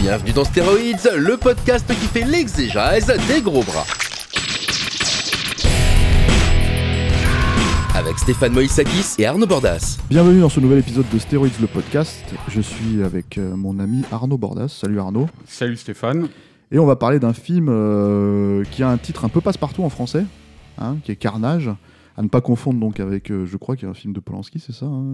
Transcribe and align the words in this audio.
Bienvenue 0.00 0.30
dans 0.30 0.44
Stéroïdes, 0.44 1.10
le 1.16 1.36
podcast 1.36 1.84
qui 1.88 2.06
fait 2.06 2.24
l'exégèse 2.24 3.12
des 3.26 3.42
gros 3.42 3.64
bras. 3.64 3.84
Avec 7.96 8.16
Stéphane 8.18 8.52
Moïsakis 8.52 9.16
et 9.18 9.26
Arnaud 9.26 9.48
Bordas. 9.48 9.98
Bienvenue 10.08 10.40
dans 10.40 10.48
ce 10.48 10.60
nouvel 10.60 10.78
épisode 10.78 11.06
de 11.12 11.18
Stéroïdes 11.18 11.60
le 11.60 11.66
podcast. 11.66 12.22
Je 12.46 12.60
suis 12.60 13.02
avec 13.02 13.38
euh, 13.38 13.56
mon 13.56 13.80
ami 13.80 14.04
Arnaud 14.12 14.38
Bordas. 14.38 14.68
Salut 14.68 15.00
Arnaud. 15.00 15.26
Salut 15.46 15.76
Stéphane. 15.76 16.28
Et 16.70 16.78
on 16.78 16.86
va 16.86 16.94
parler 16.94 17.18
d'un 17.18 17.32
film 17.32 17.66
euh, 17.68 18.62
qui 18.70 18.84
a 18.84 18.88
un 18.88 18.98
titre 18.98 19.24
un 19.24 19.28
peu 19.28 19.40
passe-partout 19.40 19.82
en 19.82 19.90
français, 19.90 20.24
hein, 20.78 20.98
qui 21.02 21.10
est 21.10 21.16
Carnage. 21.16 21.70
À 22.16 22.22
ne 22.22 22.28
pas 22.28 22.40
confondre 22.40 22.78
donc 22.78 23.00
avec, 23.00 23.32
euh, 23.32 23.46
je 23.46 23.56
crois 23.56 23.74
qu'il 23.74 23.86
y 23.86 23.88
a 23.88 23.90
un 23.90 23.94
film 23.94 24.12
de 24.12 24.20
Polanski, 24.20 24.60
c'est 24.60 24.72
ça 24.72 24.86
hein, 24.86 25.04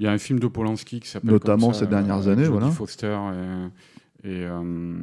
Il 0.00 0.04
y 0.04 0.08
a 0.08 0.12
un 0.12 0.18
film 0.18 0.38
de 0.38 0.46
Polanski 0.46 1.00
qui 1.00 1.08
s'appelle 1.08 1.30
Notamment 1.30 1.66
comme 1.68 1.74
ça, 1.74 1.80
ces 1.80 1.86
dernières 1.86 2.28
euh, 2.28 2.32
années, 2.32 2.44
Jodie 2.44 2.58
voilà. 2.58 2.70
Foster 2.70 3.16
et, 4.24 4.28
et, 4.28 4.44
euh, 4.46 4.94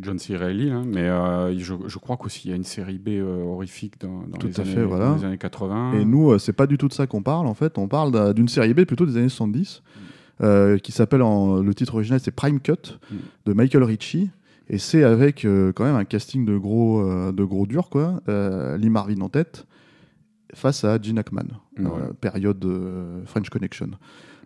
John 0.00 0.18
C. 0.18 0.36
Reilly. 0.36 0.70
hein. 0.70 0.84
Mais 0.86 1.08
euh, 1.08 1.58
je, 1.58 1.74
je 1.86 1.98
crois 1.98 2.16
qu'aussi 2.16 2.42
il 2.46 2.50
y 2.50 2.52
a 2.52 2.56
une 2.56 2.64
série 2.64 2.98
B 2.98 3.08
horrifique 3.20 3.94
dans, 4.00 4.22
les, 4.42 4.60
années, 4.60 4.70
fait, 4.74 4.84
voilà. 4.84 5.06
dans 5.10 5.16
les 5.16 5.24
années 5.24 5.38
80. 5.38 5.94
Et 5.94 6.04
nous, 6.04 6.38
c'est 6.38 6.52
pas 6.52 6.66
du 6.68 6.78
tout 6.78 6.86
de 6.88 6.92
ça 6.92 7.06
qu'on 7.06 7.22
parle 7.22 7.46
en 7.46 7.54
fait. 7.54 7.78
On 7.78 7.88
parle 7.88 8.12
d'un- 8.12 8.32
d'une 8.32 8.48
série 8.48 8.74
B 8.74 8.84
plutôt 8.84 9.06
des 9.06 9.16
années 9.16 9.28
70, 9.28 9.82
euh, 10.42 10.78
qui 10.78 10.92
s'appelle 10.92 11.22
en 11.22 11.60
le 11.60 11.74
titre 11.74 11.94
original 11.94 12.20
c'est 12.20 12.30
Prime 12.30 12.60
Cut 12.60 12.98
Mm. 13.10 13.14
de 13.46 13.52
Michael 13.54 13.82
Ritchie. 13.84 14.30
Et 14.70 14.76
c'est 14.78 15.02
avec 15.02 15.44
euh, 15.46 15.72
quand 15.72 15.84
même 15.84 15.96
un 15.96 16.04
casting 16.04 16.44
de 16.44 16.56
gros, 16.58 17.00
euh, 17.00 17.32
de 17.32 17.42
gros 17.42 17.66
dur 17.66 17.88
quoi. 17.88 18.20
Lee 18.78 18.90
Marvin 18.90 19.20
en 19.22 19.30
tête 19.30 19.66
face 20.54 20.84
à 20.84 21.00
Gene 21.00 21.18
Hackman. 21.18 21.46
Période 22.20 22.64
French 23.26 23.48
Connection. 23.50 23.88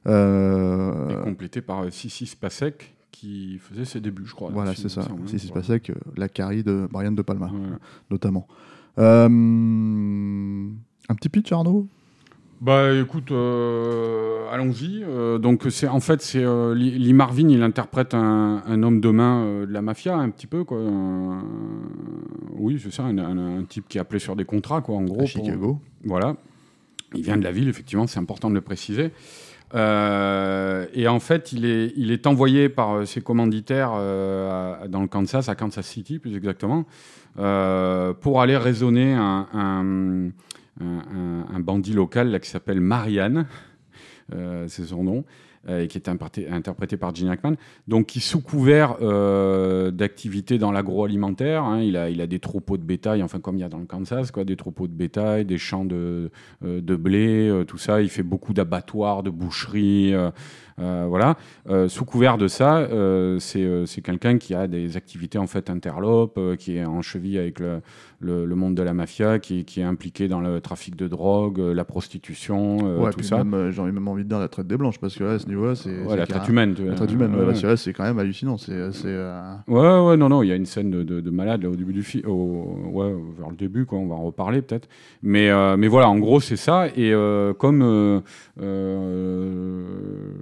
Euh, 0.06 1.20
Et 1.20 1.22
complété 1.22 1.60
par 1.62 1.84
euh, 1.84 1.90
Sissi 1.90 2.26
Spacek 2.26 2.94
qui 3.12 3.58
faisait 3.58 3.84
ses 3.84 4.00
débuts, 4.00 4.26
je 4.26 4.34
crois. 4.34 4.50
voilà, 4.52 4.74
c'est 4.74 4.88
ça. 4.88 5.02
il 5.02 5.04
me 5.04 5.08
semble. 5.18 5.28
Si, 5.28 5.38
si, 5.38 5.46
c'est 5.46 5.52
Voilà. 5.52 5.60
passé 5.62 5.72
avec 5.72 5.92
la 6.16 6.28
Carrie 6.28 6.62
de 6.64 6.88
Brian 6.90 7.12
De 7.12 7.22
Palma, 7.22 7.50
notamment. 8.10 8.46
Euh, 8.98 9.26
un 11.08 11.14
petit 11.14 11.28
pitch, 11.28 11.52
Arnaud? 11.52 11.86
Bah 12.60 12.92
écoute, 12.94 13.32
euh, 13.32 14.46
allons-y. 14.52 15.02
Euh, 15.02 15.38
donc 15.38 15.64
c'est 15.70 15.88
en 15.88 15.98
fait 15.98 16.22
c'est 16.22 16.44
euh, 16.44 16.74
Lee 16.74 17.12
Marvin, 17.12 17.48
il 17.48 17.60
interprète 17.62 18.14
un, 18.14 18.62
un 18.64 18.82
homme 18.84 19.00
de 19.00 19.08
main 19.10 19.44
euh, 19.44 19.66
de 19.66 19.72
la 19.72 19.82
mafia 19.82 20.16
un 20.16 20.30
petit 20.30 20.46
peu 20.46 20.62
quoi. 20.62 20.78
Oui 22.52 22.78
c'est 22.80 22.92
ça, 22.92 23.02
un, 23.04 23.18
un- 23.18 23.58
un 23.58 23.64
type 23.64 23.86
qui 23.88 23.98
est 23.98 24.00
appelé 24.00 24.20
sur 24.20 24.36
des 24.36 24.44
contrats 24.44 24.80
quoi 24.80 24.94
en 24.96 25.02
gros. 25.02 25.14
à 25.16 25.18
pour- 25.18 25.26
Chicago. 25.28 25.80
voilà. 26.04 26.36
Il 27.14 27.22
vient 27.24 27.36
de 27.36 27.42
la 27.42 27.50
ville 27.52 27.68
effectivement, 27.68 28.06
c'est 28.06 28.20
important 28.20 28.48
de 28.48 28.54
le 28.54 28.60
préciser. 28.60 29.10
Euh, 29.74 30.86
et 30.92 31.08
en 31.08 31.20
fait, 31.20 31.52
il 31.52 31.64
est, 31.64 32.26
envoyé 32.26 32.68
par 32.68 32.94
euh, 32.94 33.04
ses 33.04 33.22
commanditaires 33.22 33.92
euh, 33.94 34.86
dans 34.88 35.00
le 35.00 35.08
Kansas, 35.08 35.48
à 35.48 35.54
Kansas 35.54 35.86
City 35.86 36.18
plus 36.18 36.36
exactement, 36.36 36.84
pour 37.34 38.42
aller 38.42 38.56
raisonner 38.56 39.14
un, 39.14 40.30
bandit 41.60 41.94
local 41.94 42.38
qui 42.40 42.50
s'appelle 42.50 42.80
Marianne, 42.80 43.46
c'est 44.30 44.84
son 44.84 45.04
nom, 45.04 45.24
et 45.68 45.86
qui 45.86 45.96
est 45.96 46.08
interprété, 46.08 46.96
par 46.96 47.14
Gene 47.14 47.28
Hackman, 47.28 47.54
donc 47.86 48.06
qui 48.06 48.20
sous 48.20 48.40
couvert 48.40 48.96
euh, 49.00 49.90
d'activités 49.90 50.58
dans 50.58 50.72
l'agroalimentaire, 50.72 51.62
hein, 51.62 51.80
il, 51.80 51.96
a, 51.96 52.10
il 52.10 52.20
a 52.20 52.26
des 52.26 52.40
troupeaux 52.40 52.76
de 52.76 52.82
bétail, 52.82 53.22
enfin 53.22 53.38
comme 53.38 53.56
il 53.56 53.60
y 53.60 53.64
a 53.64 53.68
dans 53.68 53.78
le 53.78 53.86
Kansas, 53.86 54.30
quoi, 54.32 54.44
des 54.44 54.56
troupeaux 54.56 54.88
de 54.88 54.92
bétail, 54.92 55.44
des 55.44 55.58
champs 55.58 55.84
de, 55.84 56.30
euh, 56.64 56.80
de 56.80 56.96
blé, 56.96 57.48
euh, 57.48 57.64
tout 57.64 57.78
ça, 57.78 58.02
il 58.02 58.08
fait 58.08 58.22
beaucoup 58.24 58.52
d'abattoirs, 58.54 59.22
de 59.22 59.30
boucheries, 59.30 60.14
euh, 60.14 60.30
euh, 60.80 61.04
voilà. 61.06 61.36
Euh, 61.68 61.86
sous 61.88 62.04
couvert 62.06 62.38
de 62.38 62.48
ça, 62.48 62.78
euh, 62.78 63.38
c'est 63.38 63.62
euh, 63.62 63.84
quelqu'un 64.02 64.38
qui 64.38 64.54
a 64.54 64.66
des 64.66 64.96
activités 64.96 65.38
en 65.38 65.46
fait 65.46 65.68
interlopes, 65.70 66.38
euh, 66.38 66.56
qui 66.56 66.76
est 66.76 66.84
en 66.84 67.02
cheville 67.02 67.38
avec 67.38 67.60
le, 67.60 67.82
le, 68.20 68.46
le 68.46 68.54
monde 68.56 68.74
de 68.74 68.82
la 68.82 68.94
mafia, 68.94 69.38
qui, 69.38 69.64
qui 69.66 69.80
est 69.80 69.84
impliqué 69.84 70.28
dans 70.28 70.40
le 70.40 70.60
trafic 70.60 70.96
de 70.96 71.08
drogue, 71.08 71.60
euh, 71.60 71.74
la 71.74 71.84
prostitution, 71.84 72.78
euh, 72.84 72.98
ouais, 72.98 73.10
tout 73.10 73.18
puis 73.18 73.26
ça. 73.26 73.40
euh, 73.40 73.70
j'ai 73.70 73.82
même 73.82 74.08
envie 74.08 74.24
de 74.24 74.28
dire 74.30 74.38
la 74.38 74.48
traite 74.48 74.66
des 74.66 74.76
blanches, 74.78 74.98
parce 74.98 75.14
que 75.14 75.24
là, 75.24 75.32
à 75.32 75.38
ce 75.38 75.46
niveau-là, 75.52 75.74
c'est. 75.74 75.90
Ouais, 76.04 76.16
la 76.16 76.26
traite 76.26 76.48
humaine. 76.48 76.74
tu 76.74 76.82
La 76.82 76.88
vois. 76.88 76.96
traite 76.96 77.12
humaine, 77.12 77.34
ouais, 77.34 77.44
Ouais, 77.46 77.54
bah, 77.62 77.76
c'est 77.76 77.92
quand 77.92 78.04
même 78.04 78.18
hallucinant. 78.18 78.56
C'est. 78.58 78.72
euh, 78.72 79.54
Ouais, 79.68 80.08
ouais, 80.10 80.16
non, 80.16 80.28
non, 80.28 80.42
il 80.42 80.48
y 80.48 80.52
a 80.52 80.56
une 80.56 80.66
scène 80.66 80.90
de, 80.90 81.02
de, 81.02 81.20
de 81.20 81.30
malade 81.30 81.62
là, 81.62 81.70
au 81.70 81.76
début 81.76 81.92
du 81.92 82.02
film, 82.02 82.24
ouais, 82.28 83.12
vers 83.38 83.50
le 83.50 83.56
début, 83.56 83.84
quoi, 83.86 83.98
on 83.98 84.06
va 84.06 84.14
en 84.14 84.22
reparler 84.24 84.62
peut-être. 84.62 84.88
Mais, 85.22 85.48
euh, 85.50 85.76
mais 85.76 85.88
voilà, 85.88 86.08
en 86.08 86.18
gros, 86.18 86.40
c'est 86.40 86.56
ça. 86.56 86.86
Et 86.88 87.12
euh, 87.12 87.52
comme 87.54 87.82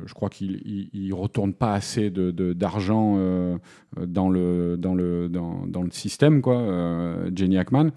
je 0.06 0.14
crois 0.14 0.28
qu'il 0.28 0.60
il, 0.64 0.90
il 0.92 1.12
retourne 1.14 1.52
pas 1.52 1.72
assez 1.74 2.10
de- 2.10 2.30
d'argent 2.52 3.16
dans, 4.00 4.28
le, 4.30 4.76
dans, 4.76 4.94
le, 4.94 5.28
dans, 5.28 5.64
dans 5.66 5.82
le 5.82 5.90
système, 5.90 6.40
quoi, 6.42 6.62
Jenny 7.34 7.58
Hackman, 7.58 7.90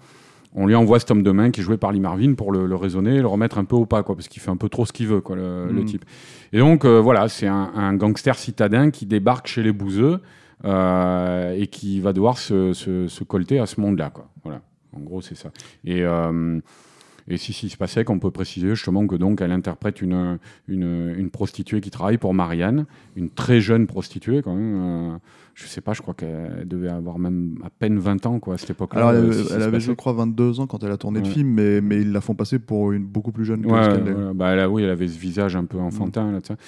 on 0.54 0.66
lui 0.66 0.74
envoie 0.74 1.00
cet 1.00 1.10
homme 1.10 1.22
de 1.22 1.30
main 1.32 1.50
qui 1.50 1.60
est 1.60 1.64
joué 1.64 1.76
par 1.76 1.90
Lee 1.92 2.00
Marvin 2.00 2.34
pour 2.34 2.52
le, 2.52 2.66
le 2.66 2.76
raisonner 2.76 3.16
et 3.16 3.20
le 3.20 3.26
remettre 3.26 3.58
un 3.58 3.64
peu 3.64 3.76
au 3.76 3.86
pas, 3.86 4.02
quoi, 4.02 4.14
parce 4.14 4.28
qu'il 4.28 4.40
fait 4.40 4.50
un 4.50 4.56
peu 4.56 4.68
trop 4.68 4.86
ce 4.86 4.92
qu'il 4.92 5.06
veut, 5.08 5.20
quoi, 5.20 5.34
le, 5.36 5.66
le 5.66 5.82
Mm. 5.82 5.84
type. 5.84 6.04
Et 6.52 6.58
donc, 6.58 6.84
euh, 6.84 7.00
voilà, 7.00 7.28
c'est 7.28 7.46
un, 7.48 7.72
un 7.74 7.94
gangster 7.94 8.36
citadin 8.38 8.90
qui 8.90 9.04
débarque 9.06 9.46
chez 9.48 9.62
les 9.62 9.72
bouseux 9.72 10.20
euh, 10.64 11.52
et 11.58 11.66
qui 11.66 12.00
va 12.00 12.12
devoir 12.12 12.38
se, 12.38 12.72
se, 12.72 13.08
se 13.08 13.24
colter 13.24 13.58
à 13.58 13.66
ce 13.66 13.80
monde-là, 13.80 14.10
quoi. 14.10 14.28
Voilà, 14.44 14.60
en 14.96 15.00
gros, 15.00 15.20
c'est 15.20 15.34
ça. 15.34 15.50
Et, 15.84 16.02
euh, 16.02 16.60
et 17.28 17.36
si, 17.36 17.52
si 17.52 17.68
se 17.68 17.76
passait 17.76 18.04
qu'on 18.04 18.18
peut 18.18 18.30
préciser 18.30 18.68
justement 18.70 19.06
que 19.06 19.16
donc 19.16 19.40
elle 19.40 19.52
interprète 19.52 20.02
une, 20.02 20.38
une, 20.68 21.14
une 21.16 21.30
prostituée 21.30 21.80
qui 21.80 21.90
travaille 21.90 22.18
pour 22.18 22.34
Marianne, 22.34 22.86
une 23.16 23.30
très 23.30 23.60
jeune 23.60 23.86
prostituée 23.86 24.42
quand 24.42 24.54
même. 24.54 25.12
euh, 25.14 25.16
je 25.54 25.66
sais 25.66 25.80
pas, 25.80 25.92
je 25.92 26.02
crois 26.02 26.14
qu'elle 26.14 26.66
devait 26.66 26.88
avoir 26.88 27.18
même 27.20 27.56
à 27.64 27.70
peine 27.70 27.96
20 27.98 28.26
ans 28.26 28.40
quoi 28.40 28.54
à 28.54 28.58
cette 28.58 28.70
époque-là. 28.70 28.98
Alors, 29.08 29.12
elle, 29.12 29.30
euh, 29.30 29.32
si, 29.44 29.52
elle 29.54 29.62
avait, 29.62 29.78
je 29.78 29.92
crois, 29.92 30.12
22 30.12 30.58
ans 30.58 30.66
quand 30.66 30.82
elle 30.82 30.90
a 30.90 30.96
tourné 30.96 31.20
le 31.20 31.26
film, 31.32 31.48
mais, 31.48 31.80
mais 31.80 32.00
ils 32.02 32.10
la 32.10 32.20
font 32.20 32.34
passer 32.34 32.58
pour 32.58 32.90
une 32.90 33.04
beaucoup 33.04 33.30
plus 33.30 33.44
jeune 33.44 33.62
que 33.62 33.68
Ouais, 33.68 34.00
voilà. 34.12 34.32
Bah, 34.34 34.48
elle 34.52 34.58
a- 34.58 34.68
oui, 34.68 34.82
elle 34.82 34.90
avait 34.90 35.06
ce 35.06 35.16
visage 35.18 35.54
un 35.54 35.64
peu 35.64 35.78
enfantin 35.78 36.32
là, 36.32 36.40
tu 36.40 36.48
sais. 36.48 36.58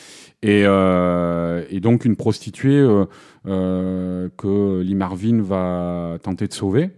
et, 0.43 0.62
euh, 0.67 1.65
et 1.69 1.81
donc 1.81 2.05
une 2.05 2.15
prostituée 2.17 2.78
euh, 2.78 3.06
euh, 3.47 4.28
que 4.37 4.81
Lee 4.83 4.94
Marvin 4.94 5.41
va 5.43 6.19
tenter 6.23 6.47
de 6.47 6.53
sauver. 6.53 6.91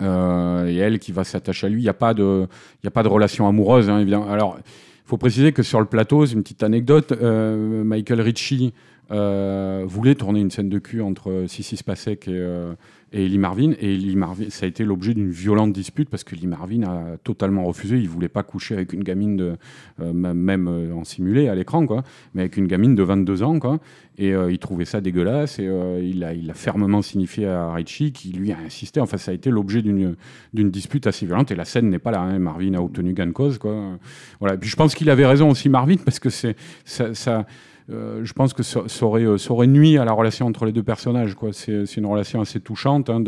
Euh, 0.00 0.66
et 0.66 0.76
elle 0.76 0.98
qui 0.98 1.12
va 1.12 1.24
s'attacher 1.24 1.66
à 1.66 1.70
lui. 1.70 1.80
Il 1.80 1.84
n'y 1.84 1.88
a 1.88 1.94
pas 1.94 2.14
de, 2.14 2.46
y 2.82 2.86
a 2.86 2.90
pas 2.90 3.02
de 3.02 3.08
relation 3.08 3.46
amoureuse, 3.46 3.90
hein. 3.90 4.04
Alors, 4.30 4.56
il 4.58 5.08
faut 5.08 5.18
préciser 5.18 5.52
que 5.52 5.62
sur 5.62 5.80
le 5.80 5.86
plateau, 5.86 6.24
c'est 6.24 6.34
une 6.34 6.42
petite 6.42 6.62
anecdote. 6.62 7.12
euh, 7.12 7.84
Michael 7.84 8.20
Ritchie 8.20 8.72
euh, 9.12 9.84
voulait 9.86 10.14
tourner 10.14 10.40
une 10.40 10.50
scène 10.50 10.68
de 10.68 10.78
cul 10.78 11.00
entre 11.02 11.44
Sissi 11.46 11.76
Spacek 11.76 12.28
et, 12.28 12.32
euh, 12.32 12.72
et 13.12 13.28
Lee 13.28 13.38
Marvin. 13.38 13.72
Et 13.80 13.96
Lee 13.96 14.16
Marvin, 14.16 14.46
ça 14.48 14.64
a 14.64 14.68
été 14.68 14.84
l'objet 14.84 15.12
d'une 15.14 15.30
violente 15.30 15.72
dispute 15.72 16.08
parce 16.08 16.24
que 16.24 16.34
Lee 16.34 16.46
Marvin 16.46 16.82
a 16.84 17.16
totalement 17.22 17.64
refusé. 17.64 17.98
Il 17.98 18.08
voulait 18.08 18.28
pas 18.28 18.42
coucher 18.42 18.74
avec 18.74 18.92
une 18.92 19.02
gamine 19.04 19.56
euh, 20.00 20.12
même 20.12 20.66
euh, 20.68 20.94
en 20.94 21.04
simulé 21.04 21.48
à 21.48 21.54
l'écran, 21.54 21.86
quoi, 21.86 22.02
mais 22.34 22.42
avec 22.42 22.56
une 22.56 22.66
gamine 22.66 22.94
de 22.94 23.02
22 23.02 23.42
ans, 23.42 23.58
quoi. 23.58 23.78
Et 24.18 24.34
euh, 24.34 24.52
il 24.52 24.58
trouvait 24.58 24.84
ça 24.84 25.00
dégueulasse 25.00 25.58
et 25.58 25.66
euh, 25.66 26.00
il, 26.02 26.22
a, 26.24 26.54
fermement 26.54 27.00
signifié 27.00 27.46
à 27.46 27.72
Ritchie 27.72 28.12
qui 28.12 28.32
lui 28.32 28.52
a 28.52 28.58
insisté. 28.58 29.00
Enfin, 29.00 29.16
ça 29.16 29.30
a 29.30 29.34
été 29.34 29.50
l'objet 29.50 29.80
d'une 29.82 30.16
d'une 30.52 30.70
dispute 30.70 31.06
assez 31.06 31.24
violente 31.24 31.50
et 31.50 31.54
la 31.54 31.64
scène 31.64 31.88
n'est 31.88 31.98
pas 31.98 32.10
là. 32.10 32.20
hein. 32.20 32.38
Marvin 32.38 32.74
a 32.74 32.80
obtenu 32.80 33.14
gain 33.14 33.26
de 33.26 33.32
cause, 33.32 33.58
quoi. 33.58 33.98
Voilà. 34.38 34.54
Et 34.54 34.58
puis 34.58 34.68
je 34.68 34.76
pense 34.76 34.94
qu'il 34.94 35.08
avait 35.10 35.26
raison 35.26 35.50
aussi, 35.50 35.68
Marvin, 35.68 35.96
parce 36.04 36.18
que 36.18 36.28
c'est 36.30 36.56
ça. 36.84 37.04
euh, 37.28 37.42
je 37.88 38.32
pense 38.32 38.52
que 38.52 38.62
ça, 38.62 38.80
aurait, 39.02 39.24
euh, 39.24 39.38
ça 39.38 39.54
nuit 39.66 39.98
à 39.98 40.04
la 40.04 40.12
relation 40.12 40.46
entre 40.46 40.64
les 40.64 40.72
deux 40.72 40.82
personnages. 40.82 41.34
C'est 41.52 41.96
une 41.96 42.06
relation 42.06 42.40
assez 42.40 42.60
touchante 42.60 43.10
hein, 43.10 43.22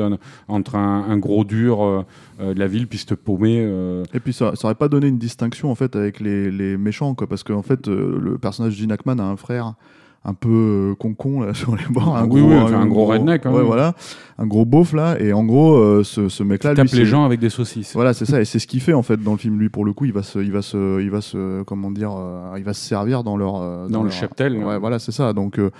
entre 0.48 0.76
un, 0.76 1.16
gros 1.18 1.44
dur 1.44 1.82
euh, 1.82 2.02
euh, 2.40 2.52
de 2.52 2.58
la 2.58 2.66
ville, 2.66 2.88
piste 2.88 3.14
paumée. 3.14 3.62
euh, 3.64 4.02
Et 4.12 4.20
puis 4.20 4.32
ça, 4.32 4.56
ça 4.56 4.66
aurait 4.66 4.74
pas 4.74 4.88
donné 4.88 5.06
une 5.06 5.18
distinction 5.18 5.70
en 5.70 5.74
fait 5.76 5.94
avec 5.94 6.18
les, 6.20 6.76
méchants 6.76 7.14
parce 7.14 7.44
qu'en 7.44 7.62
fait 7.62 7.86
euh, 7.88 8.18
le 8.20 8.38
personnage 8.38 8.82
Hackman 8.90 9.18
a 9.18 9.24
un 9.24 9.36
frère 9.36 9.74
un 10.24 10.34
peu 10.34 10.94
con 10.98 11.14
con 11.14 11.40
là 11.42 11.52
sur 11.54 11.76
les 11.76 11.84
bords. 11.90 12.16
Un 12.16 12.24
oui, 12.26 12.40
gros, 12.40 12.50
oui, 12.50 12.56
enfin, 12.56 12.80
un 12.80 12.86
gros 12.86 13.04
redneck, 13.06 13.44
hein. 13.46 13.52
ouais, 13.52 13.62
voilà, 13.62 13.94
un 14.38 14.46
gros 14.46 14.64
beauf 14.64 14.92
là. 14.94 15.16
Et 15.20 15.32
en 15.32 15.44
gros, 15.44 15.76
euh, 15.76 16.02
ce, 16.02 16.28
ce 16.28 16.42
mec-là, 16.42 16.70
lui, 16.70 16.76
Tape 16.76 16.88
les 16.92 17.04
gens 17.04 17.24
avec 17.24 17.40
des 17.40 17.50
saucisses. 17.50 17.92
Voilà, 17.94 18.14
c'est 18.14 18.24
ça, 18.24 18.40
et 18.40 18.44
c'est 18.44 18.58
ce 18.58 18.66
qu'il 18.66 18.80
fait 18.80 18.94
en 18.94 19.02
fait 19.02 19.18
dans 19.22 19.32
le 19.32 19.38
film. 19.38 19.58
Lui, 19.58 19.68
pour 19.68 19.84
le 19.84 19.92
coup, 19.92 20.06
il 20.06 20.12
va 20.12 20.22
se, 20.22 20.38
il 20.38 20.50
va 20.50 20.62
se, 20.62 21.00
il 21.02 21.10
va 21.10 21.20
se, 21.20 21.62
comment 21.64 21.90
dire, 21.90 22.12
euh, 22.18 22.54
il 22.56 22.64
va 22.64 22.72
se 22.72 22.80
servir 22.80 23.22
dans 23.22 23.36
leur, 23.36 23.56
euh, 23.60 23.86
Dans 23.88 24.02
le 24.02 24.08
leur- 24.08 24.12
cheptel, 24.12 24.56
Ouais, 24.56 24.64
là. 24.72 24.78
voilà, 24.78 24.98
c'est 24.98 25.12
ça. 25.12 25.32
Donc, 25.34 25.58
euh, 25.58 25.70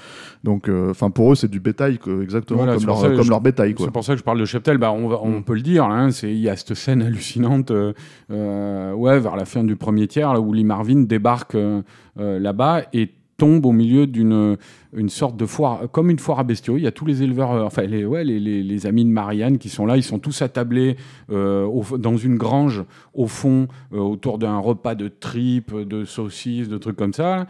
donc, 0.44 0.68
enfin, 0.90 1.10
pour 1.10 1.32
eux, 1.32 1.34
c'est 1.36 1.50
du 1.50 1.60
bétail, 1.60 1.98
exactement 2.22 2.58
Voilà, 2.64 2.74
comme 2.76 2.86
leur, 2.86 3.00
comme 3.00 3.22
je- 3.22 3.30
leur 3.30 3.40
bétail. 3.40 3.74
C'est 3.78 3.90
pour 3.90 4.04
ça 4.04 4.12
que 4.12 4.18
je 4.18 4.24
parle 4.24 4.40
de 4.40 4.44
Cheptel. 4.44 4.76
Bah, 4.78 4.92
on, 4.92 5.08
va- 5.08 5.20
on 5.22 5.38
Mm. 5.38 5.42
peut 5.44 5.54
le 5.54 5.60
dire. 5.62 5.88
là, 5.88 5.94
hein, 5.94 6.10
c'est 6.10 6.30
il 6.30 6.38
y 6.40 6.48
a 6.48 6.56
cette 6.56 6.74
scène 6.74 7.00
hallucinante, 7.02 7.70
euh, 7.70 7.92
euh, 8.30 8.92
ouais, 8.92 9.18
vers 9.20 9.36
la 9.36 9.44
fin 9.46 9.64
du 9.64 9.76
premier 9.76 10.06
tiers, 10.06 10.32
là, 10.32 10.40
où 10.40 10.52
Lee 10.52 10.64
Marvin 10.64 11.00
débarque 11.02 11.54
euh, 11.54 11.82
euh, 12.20 12.38
là-bas 12.38 12.82
et 12.92 13.10
tombe 13.36 13.66
au 13.66 13.72
milieu 13.72 14.06
d'une 14.06 14.56
une 14.96 15.08
sorte 15.08 15.36
de 15.36 15.44
foire, 15.44 15.90
comme 15.90 16.08
une 16.08 16.20
foire 16.20 16.38
à 16.38 16.44
bestiaux. 16.44 16.76
Il 16.76 16.84
y 16.84 16.86
a 16.86 16.92
tous 16.92 17.04
les 17.04 17.24
éleveurs, 17.24 17.50
euh, 17.50 17.64
enfin 17.64 17.82
les, 17.82 18.04
ouais, 18.04 18.22
les, 18.22 18.38
les- 18.38 18.86
amis 18.86 19.04
de 19.04 19.10
Marianne 19.10 19.58
qui 19.58 19.68
sont 19.68 19.86
là. 19.86 19.96
Ils 19.96 20.04
sont 20.04 20.20
tous 20.20 20.40
attablés 20.42 20.96
euh, 21.32 21.66
dans 21.98 22.16
une 22.16 22.36
grange 22.36 22.84
au 23.12 23.26
fond, 23.26 23.66
euh, 23.92 23.98
autour 23.98 24.38
d'un 24.38 24.58
repas 24.58 24.94
de 24.94 25.08
tripes, 25.08 25.74
de 25.74 26.04
saucisses, 26.04 26.68
de 26.68 26.78
trucs 26.78 26.96
comme 26.96 27.12
ça. 27.12 27.46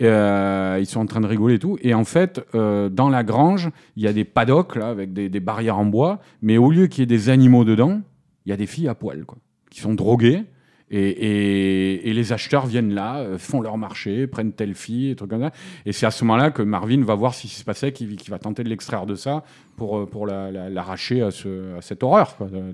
Ils 0.00 0.86
sont 0.86 1.00
en 1.00 1.06
train 1.06 1.20
de 1.20 1.26
rigoler 1.26 1.54
et 1.54 1.58
tout. 1.58 1.78
Et 1.82 1.94
en 1.94 2.04
fait, 2.04 2.44
dans 2.54 3.08
la 3.08 3.22
grange, 3.22 3.70
il 3.96 4.02
y 4.02 4.06
a 4.08 4.12
des 4.12 4.24
paddocks 4.24 4.76
là, 4.76 4.88
avec 4.88 5.12
des, 5.12 5.28
des 5.28 5.40
barrières 5.40 5.78
en 5.78 5.84
bois. 5.84 6.20
Mais 6.42 6.56
au 6.56 6.70
lieu 6.70 6.86
qu'il 6.88 7.02
y 7.02 7.04
ait 7.04 7.06
des 7.06 7.28
animaux 7.30 7.64
dedans, 7.64 8.00
il 8.46 8.50
y 8.50 8.52
a 8.52 8.56
des 8.56 8.66
filles 8.66 8.88
à 8.88 8.94
poil, 8.94 9.24
quoi, 9.24 9.38
qui 9.70 9.80
sont 9.80 9.94
droguées. 9.94 10.44
Et, 10.90 11.00
et- 11.08 12.08
et 12.08 12.12
les 12.14 12.32
acheteurs 12.32 12.66
viennent 12.66 12.94
là, 12.94 13.18
euh, 13.18 13.38
font 13.38 13.60
leur 13.60 13.76
marché, 13.76 14.26
prennent 14.26 14.52
telle 14.52 14.74
fille, 14.74 15.10
et 15.10 15.16
trucs 15.16 15.30
comme 15.30 15.42
ça. 15.42 15.52
Et 15.84 15.92
c'est 15.92 16.06
à 16.06 16.10
ce 16.10 16.24
moment-là 16.24 16.50
que 16.50 16.62
Marvin 16.62 17.02
va 17.04 17.14
voir 17.14 17.34
ce 17.34 17.42
qui 17.42 17.48
se 17.48 17.64
passait, 17.64 17.92
qu'il 17.92 18.16
va 18.30 18.38
tenter 18.38 18.64
de 18.64 18.68
l'extraire 18.70 19.04
de 19.04 19.14
ça 19.14 19.44
pour, 19.76 19.98
euh, 19.98 20.06
pour 20.06 20.26
la- 20.26 20.50
la- 20.50 20.70
l'arracher 20.70 21.20
à, 21.22 21.30
ce- 21.30 21.76
à 21.76 21.82
cette 21.82 22.02
horreur. 22.02 22.36
Euh, 22.40 22.72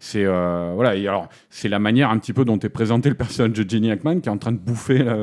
c'est 0.00 0.24
euh, 0.24 0.72
voilà. 0.74 0.90
Alors 0.90 1.28
c'est 1.50 1.68
la 1.68 1.78
manière 1.78 2.10
un 2.10 2.18
petit 2.18 2.32
peu 2.32 2.44
dont 2.44 2.58
est 2.58 2.68
présenté 2.68 3.08
le 3.08 3.14
personnage 3.16 3.52
de 3.58 3.68
Jenny 3.68 3.90
Hackman 3.90 4.20
qui 4.20 4.28
est 4.28 4.32
en 4.32 4.38
train 4.38 4.52
de 4.52 4.58
bouffer 4.58 5.02
là, 5.02 5.16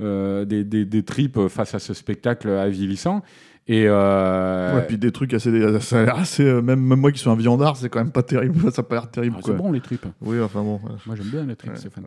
euh, 0.00 0.44
des, 0.44 0.64
des, 0.64 0.84
des 0.84 1.02
tripes 1.02 1.48
face 1.48 1.74
à 1.74 1.78
ce 1.78 1.94
spectacle 1.94 2.48
avilissant. 2.50 3.22
Et 3.70 3.84
euh, 3.86 4.76
Ouais, 4.76 4.86
puis 4.86 4.96
des 4.96 5.12
trucs 5.12 5.34
assez, 5.34 5.50
ça 5.80 6.00
a 6.00 6.04
l'air 6.04 6.16
assez, 6.18 6.42
euh, 6.42 6.62
même, 6.62 6.80
même 6.80 6.98
moi 7.00 7.12
qui 7.12 7.18
suis 7.18 7.28
un 7.28 7.36
viandard, 7.36 7.76
c'est 7.76 7.90
quand 7.90 7.98
même 7.98 8.10
pas 8.12 8.22
terrible. 8.22 8.58
Ça 8.72 8.80
a 8.80 8.82
pas 8.82 8.94
l'air 8.94 9.10
terrible, 9.10 9.36
ah, 9.38 9.42
c'est 9.44 9.56
bon 9.56 9.70
les 9.72 9.80
tripes. 9.80 10.06
Oui, 10.22 10.40
enfin 10.40 10.62
bon. 10.62 10.80
Moi 11.06 11.16
j'aime 11.16 11.26
bien 11.26 11.44
les 11.44 11.54
tripes, 11.54 11.72
Ouais, 11.72 11.78
Stéphane. 11.78 12.04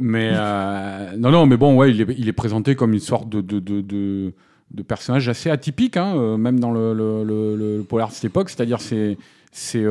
Mais 0.00 0.30
euh, 0.34 1.16
non, 1.18 1.30
non, 1.30 1.44
mais 1.46 1.58
bon, 1.58 1.76
ouais, 1.76 1.90
il 1.90 2.00
est, 2.00 2.14
il 2.16 2.28
est 2.28 2.32
présenté 2.32 2.74
comme 2.74 2.94
une 2.94 2.98
sorte 3.00 3.28
de, 3.28 3.42
de, 3.42 3.60
de, 3.60 3.82
de, 3.82 4.32
de 4.70 4.82
personnage 4.82 5.28
assez 5.28 5.50
atypique, 5.50 5.98
hein, 5.98 6.14
euh, 6.16 6.36
même 6.38 6.58
dans 6.58 6.72
le, 6.72 6.94
le, 6.94 7.24
le, 7.24 7.56
le 7.56 7.82
polar 7.82 8.08
de 8.08 8.14
cette 8.14 8.24
époque. 8.24 8.48
C'est-à-dire, 8.48 8.80
c'est 8.80 9.18
c'est 9.52 9.84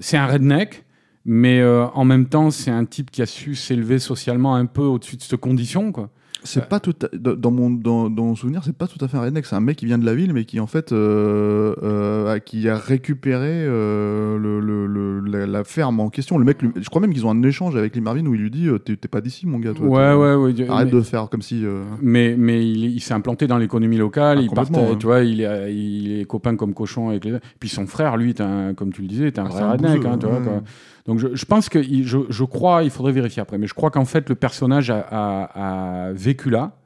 c'est 0.00 0.18
un 0.18 0.26
redneck, 0.26 0.84
mais 1.24 1.60
euh, 1.60 1.86
en 1.94 2.04
même 2.04 2.26
temps, 2.26 2.50
c'est 2.50 2.70
un 2.70 2.84
type 2.84 3.10
qui 3.10 3.22
a 3.22 3.26
su 3.26 3.54
s'élever 3.54 3.98
socialement 3.98 4.54
un 4.56 4.66
peu 4.66 4.82
au-dessus 4.82 5.16
de 5.16 5.22
cette 5.22 5.36
condition, 5.40 5.92
quoi. 5.92 6.10
C'est 6.44 6.68
pas 6.68 6.80
tout 6.80 6.94
à- 7.04 7.16
dans 7.16 7.50
mon 7.50 7.70
dans, 7.70 8.10
dans 8.10 8.24
mon 8.24 8.34
souvenir, 8.34 8.62
c'est 8.64 8.76
pas 8.76 8.86
tout 8.86 9.02
à 9.04 9.08
fait 9.08 9.16
un 9.16 9.22
redneck. 9.22 9.46
C'est 9.46 9.54
un 9.56 9.60
mec 9.60 9.76
qui 9.76 9.86
vient 9.86 9.98
de 9.98 10.04
la 10.04 10.14
ville, 10.14 10.32
mais 10.32 10.44
qui 10.44 10.58
en 10.60 10.66
fait 10.66 10.92
euh, 10.92 11.74
euh, 11.82 12.32
a- 12.34 12.40
qui 12.40 12.68
a 12.68 12.76
récupéré 12.76 13.48
euh, 13.66 14.38
le, 14.38 14.60
le- 14.60 14.86
le- 14.86 15.20
la, 15.20 15.46
la 15.46 15.64
ferme 15.64 16.00
en 16.00 16.08
question. 16.10 16.38
Le 16.38 16.44
mec, 16.44 16.60
lui- 16.62 16.70
je 16.76 16.88
crois 16.88 17.00
même 17.00 17.12
qu'ils 17.12 17.26
ont 17.26 17.30
un 17.30 17.42
échange 17.42 17.76
avec 17.76 17.94
Lee 17.94 18.00
Marvin 18.00 18.26
où 18.26 18.34
il 18.34 18.40
lui 18.40 18.50
dit 18.50 18.68
euh, 18.68 18.78
T'es 18.78 18.96
t'es 18.96 19.08
pas 19.08 19.20
d'ici, 19.20 19.46
mon 19.46 19.58
gars. 19.58 19.72
Toi, 19.72 19.86
ouais, 19.86 19.98
T'es- 19.98 20.14
ouais, 20.14 20.62
ouais. 20.64 20.70
Arrête 20.70 20.86
mais- 20.86 20.92
de 20.92 21.00
faire 21.02 21.28
comme 21.28 21.42
si. 21.42 21.64
euh, 21.64 21.82
Mais, 22.00 22.34
mais 22.38 22.66
il, 22.68 22.84
est- 22.86 22.90
il 22.92 23.00
s'est 23.00 23.14
implanté 23.14 23.46
dans 23.46 23.58
l'économie 23.58 23.96
locale, 23.96 24.38
Ah, 24.40 24.42
il 24.42 24.50
part, 24.50 24.70
ouais. 24.72 24.96
tu 24.98 25.06
vois, 25.06 25.20
il 25.22 25.40
est, 25.42 25.74
il 25.74 26.20
est 26.20 26.24
copain 26.24 26.56
comme 26.56 26.74
cochon 26.74 27.10
avec 27.10 27.24
les. 27.24 27.34
Puis 27.60 27.68
son 27.68 27.86
frère, 27.86 28.16
lui, 28.16 28.34
un, 28.40 28.74
comme 28.74 28.92
tu 28.92 29.02
le 29.02 29.08
disais, 29.08 29.26
est 29.28 29.38
un 29.38 29.44
Ah, 29.44 29.48
vrai 29.48 29.62
redneck, 29.70 30.04
hein, 30.06 30.18
tu 30.18 30.26
vois, 30.26 30.40
quoi. 30.40 30.62
Donc 31.06 31.18
je, 31.18 31.28
je 31.34 31.44
pense 31.44 31.68
que 31.68 31.82
je, 31.82 32.18
je 32.28 32.44
crois, 32.44 32.82
il 32.84 32.90
faudrait 32.90 33.12
vérifier 33.12 33.42
après, 33.42 33.58
mais 33.58 33.66
je 33.66 33.74
crois 33.74 33.90
qu'en 33.90 34.04
fait 34.04 34.28
le 34.28 34.34
personnage 34.34 34.90
a, 34.90 35.00
a- 35.10 36.06
a 36.08 36.12
vécu 36.12 36.48
là, 36.50 36.76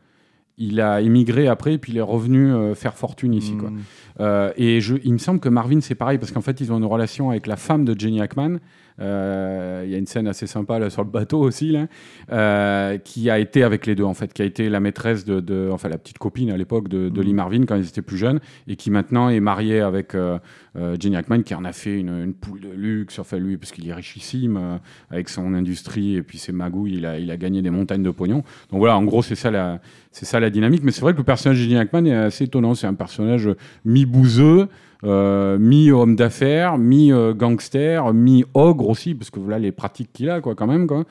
il 0.58 0.80
a 0.80 1.02
émigré 1.02 1.48
après, 1.48 1.74
et 1.74 1.78
puis 1.78 1.92
il 1.92 1.98
est 1.98 2.02
revenu 2.02 2.50
euh, 2.50 2.74
faire 2.74 2.94
fortune 2.96 3.34
ici, 3.34 3.54
quoi. 3.58 3.68
hmm. 3.70 3.78
Euh, 4.20 4.52
et 4.56 4.80
je, 4.80 4.96
il 5.04 5.12
me 5.12 5.18
semble 5.18 5.38
que 5.38 5.50
Marvin, 5.50 5.80
c'est 5.82 5.94
pareil, 5.94 6.16
parce 6.16 6.32
qu'en 6.32 6.40
fait, 6.40 6.62
ils 6.62 6.72
ont 6.72 6.78
une 6.78 6.86
relation 6.86 7.28
avec 7.28 7.46
la 7.46 7.56
femme 7.56 7.84
de 7.84 7.94
Jenny 7.98 8.22
Hackman. 8.22 8.56
Euh, 9.00 9.82
Il 9.84 9.90
y 9.90 9.94
a 9.94 9.98
une 9.98 10.06
scène 10.06 10.26
assez 10.26 10.46
sympa 10.46 10.78
là, 10.78 10.90
sur 10.90 11.04
le 11.04 11.10
bateau 11.10 11.38
aussi, 11.40 11.70
là, 11.70 11.86
euh, 12.32 12.98
qui 12.98 13.28
a 13.30 13.38
été 13.38 13.62
avec 13.62 13.86
les 13.86 13.94
deux, 13.94 14.04
en 14.04 14.14
fait, 14.14 14.32
qui 14.32 14.42
a 14.42 14.44
été 14.44 14.68
la 14.68 14.80
maîtresse 14.80 15.24
de, 15.24 15.40
de- 15.40 15.68
enfin 15.72 15.88
la 15.88 15.98
petite 15.98 16.18
copine 16.18 16.50
à 16.50 16.56
l'époque 16.56 16.88
de, 16.88 17.08
de 17.08 17.20
Mhm. 17.20 17.26
Lee 17.26 17.34
Marvin 17.34 17.64
quand 17.66 17.76
ils 17.76 17.86
étaient 17.86 18.02
plus 18.02 18.16
jeunes, 18.16 18.40
et 18.68 18.76
qui 18.76 18.90
maintenant 18.90 19.28
est 19.28 19.40
mariée 19.40 19.80
avec 19.80 20.14
euh, 20.14 20.38
euh, 20.76 20.96
Jenny 20.98 21.16
Hackman, 21.16 21.42
qui 21.42 21.54
en 21.54 21.64
a 21.64 21.72
fait 21.72 21.98
une, 21.98 22.08
une 22.10 22.34
poule 22.34 22.60
de 22.60 22.70
luxe, 22.70 23.18
enfin 23.18 23.38
lui, 23.38 23.56
parce 23.58 23.72
qu'il 23.72 23.88
est 23.88 23.94
richissime 23.94 24.78
avec 25.10 25.28
son 25.28 25.54
industrie 25.54 26.16
et 26.16 26.22
puis 26.22 26.38
ses 26.38 26.52
magouilles, 26.52 26.94
il 26.94 27.06
a, 27.06 27.18
il 27.18 27.30
a 27.30 27.36
gagné 27.36 27.62
des 27.62 27.70
montagnes 27.70 28.02
de 28.02 28.10
pognon. 28.10 28.42
Donc 28.70 28.78
voilà, 28.80 28.96
en 28.96 29.04
gros, 29.04 29.22
c'est 29.22 29.34
ça 29.34 29.50
la, 29.50 29.80
c'est 30.10 30.24
ça 30.26 30.40
la 30.40 30.50
dynamique. 30.50 30.82
Mais 30.84 30.90
c'est 30.92 31.00
vrai 31.02 31.12
que 31.12 31.18
le 31.18 31.24
personnage 31.24 31.58
de 31.58 31.62
Jenny 31.62 31.76
Hackman 31.76 32.04
est 32.06 32.14
assez 32.14 32.44
étonnant. 32.44 32.74
C'est 32.74 32.86
un 32.86 32.94
personnage 32.94 33.48
mi-bouseux, 33.84 34.68
mi-homme 35.58 36.16
d'affaires, 36.16 36.78
mi-gangster, 36.78 38.12
mi-ogre 38.12 38.88
aussi, 38.88 39.14
parce 39.14 39.30
que 39.30 39.40
voilà 39.40 39.58
les 39.58 39.72
pratiques 39.72 40.10
qu'il 40.12 40.30
a, 40.30 40.40
quoi, 40.40 40.54
quand 40.54 40.66
même, 40.66 40.86
quoi. 40.86 41.04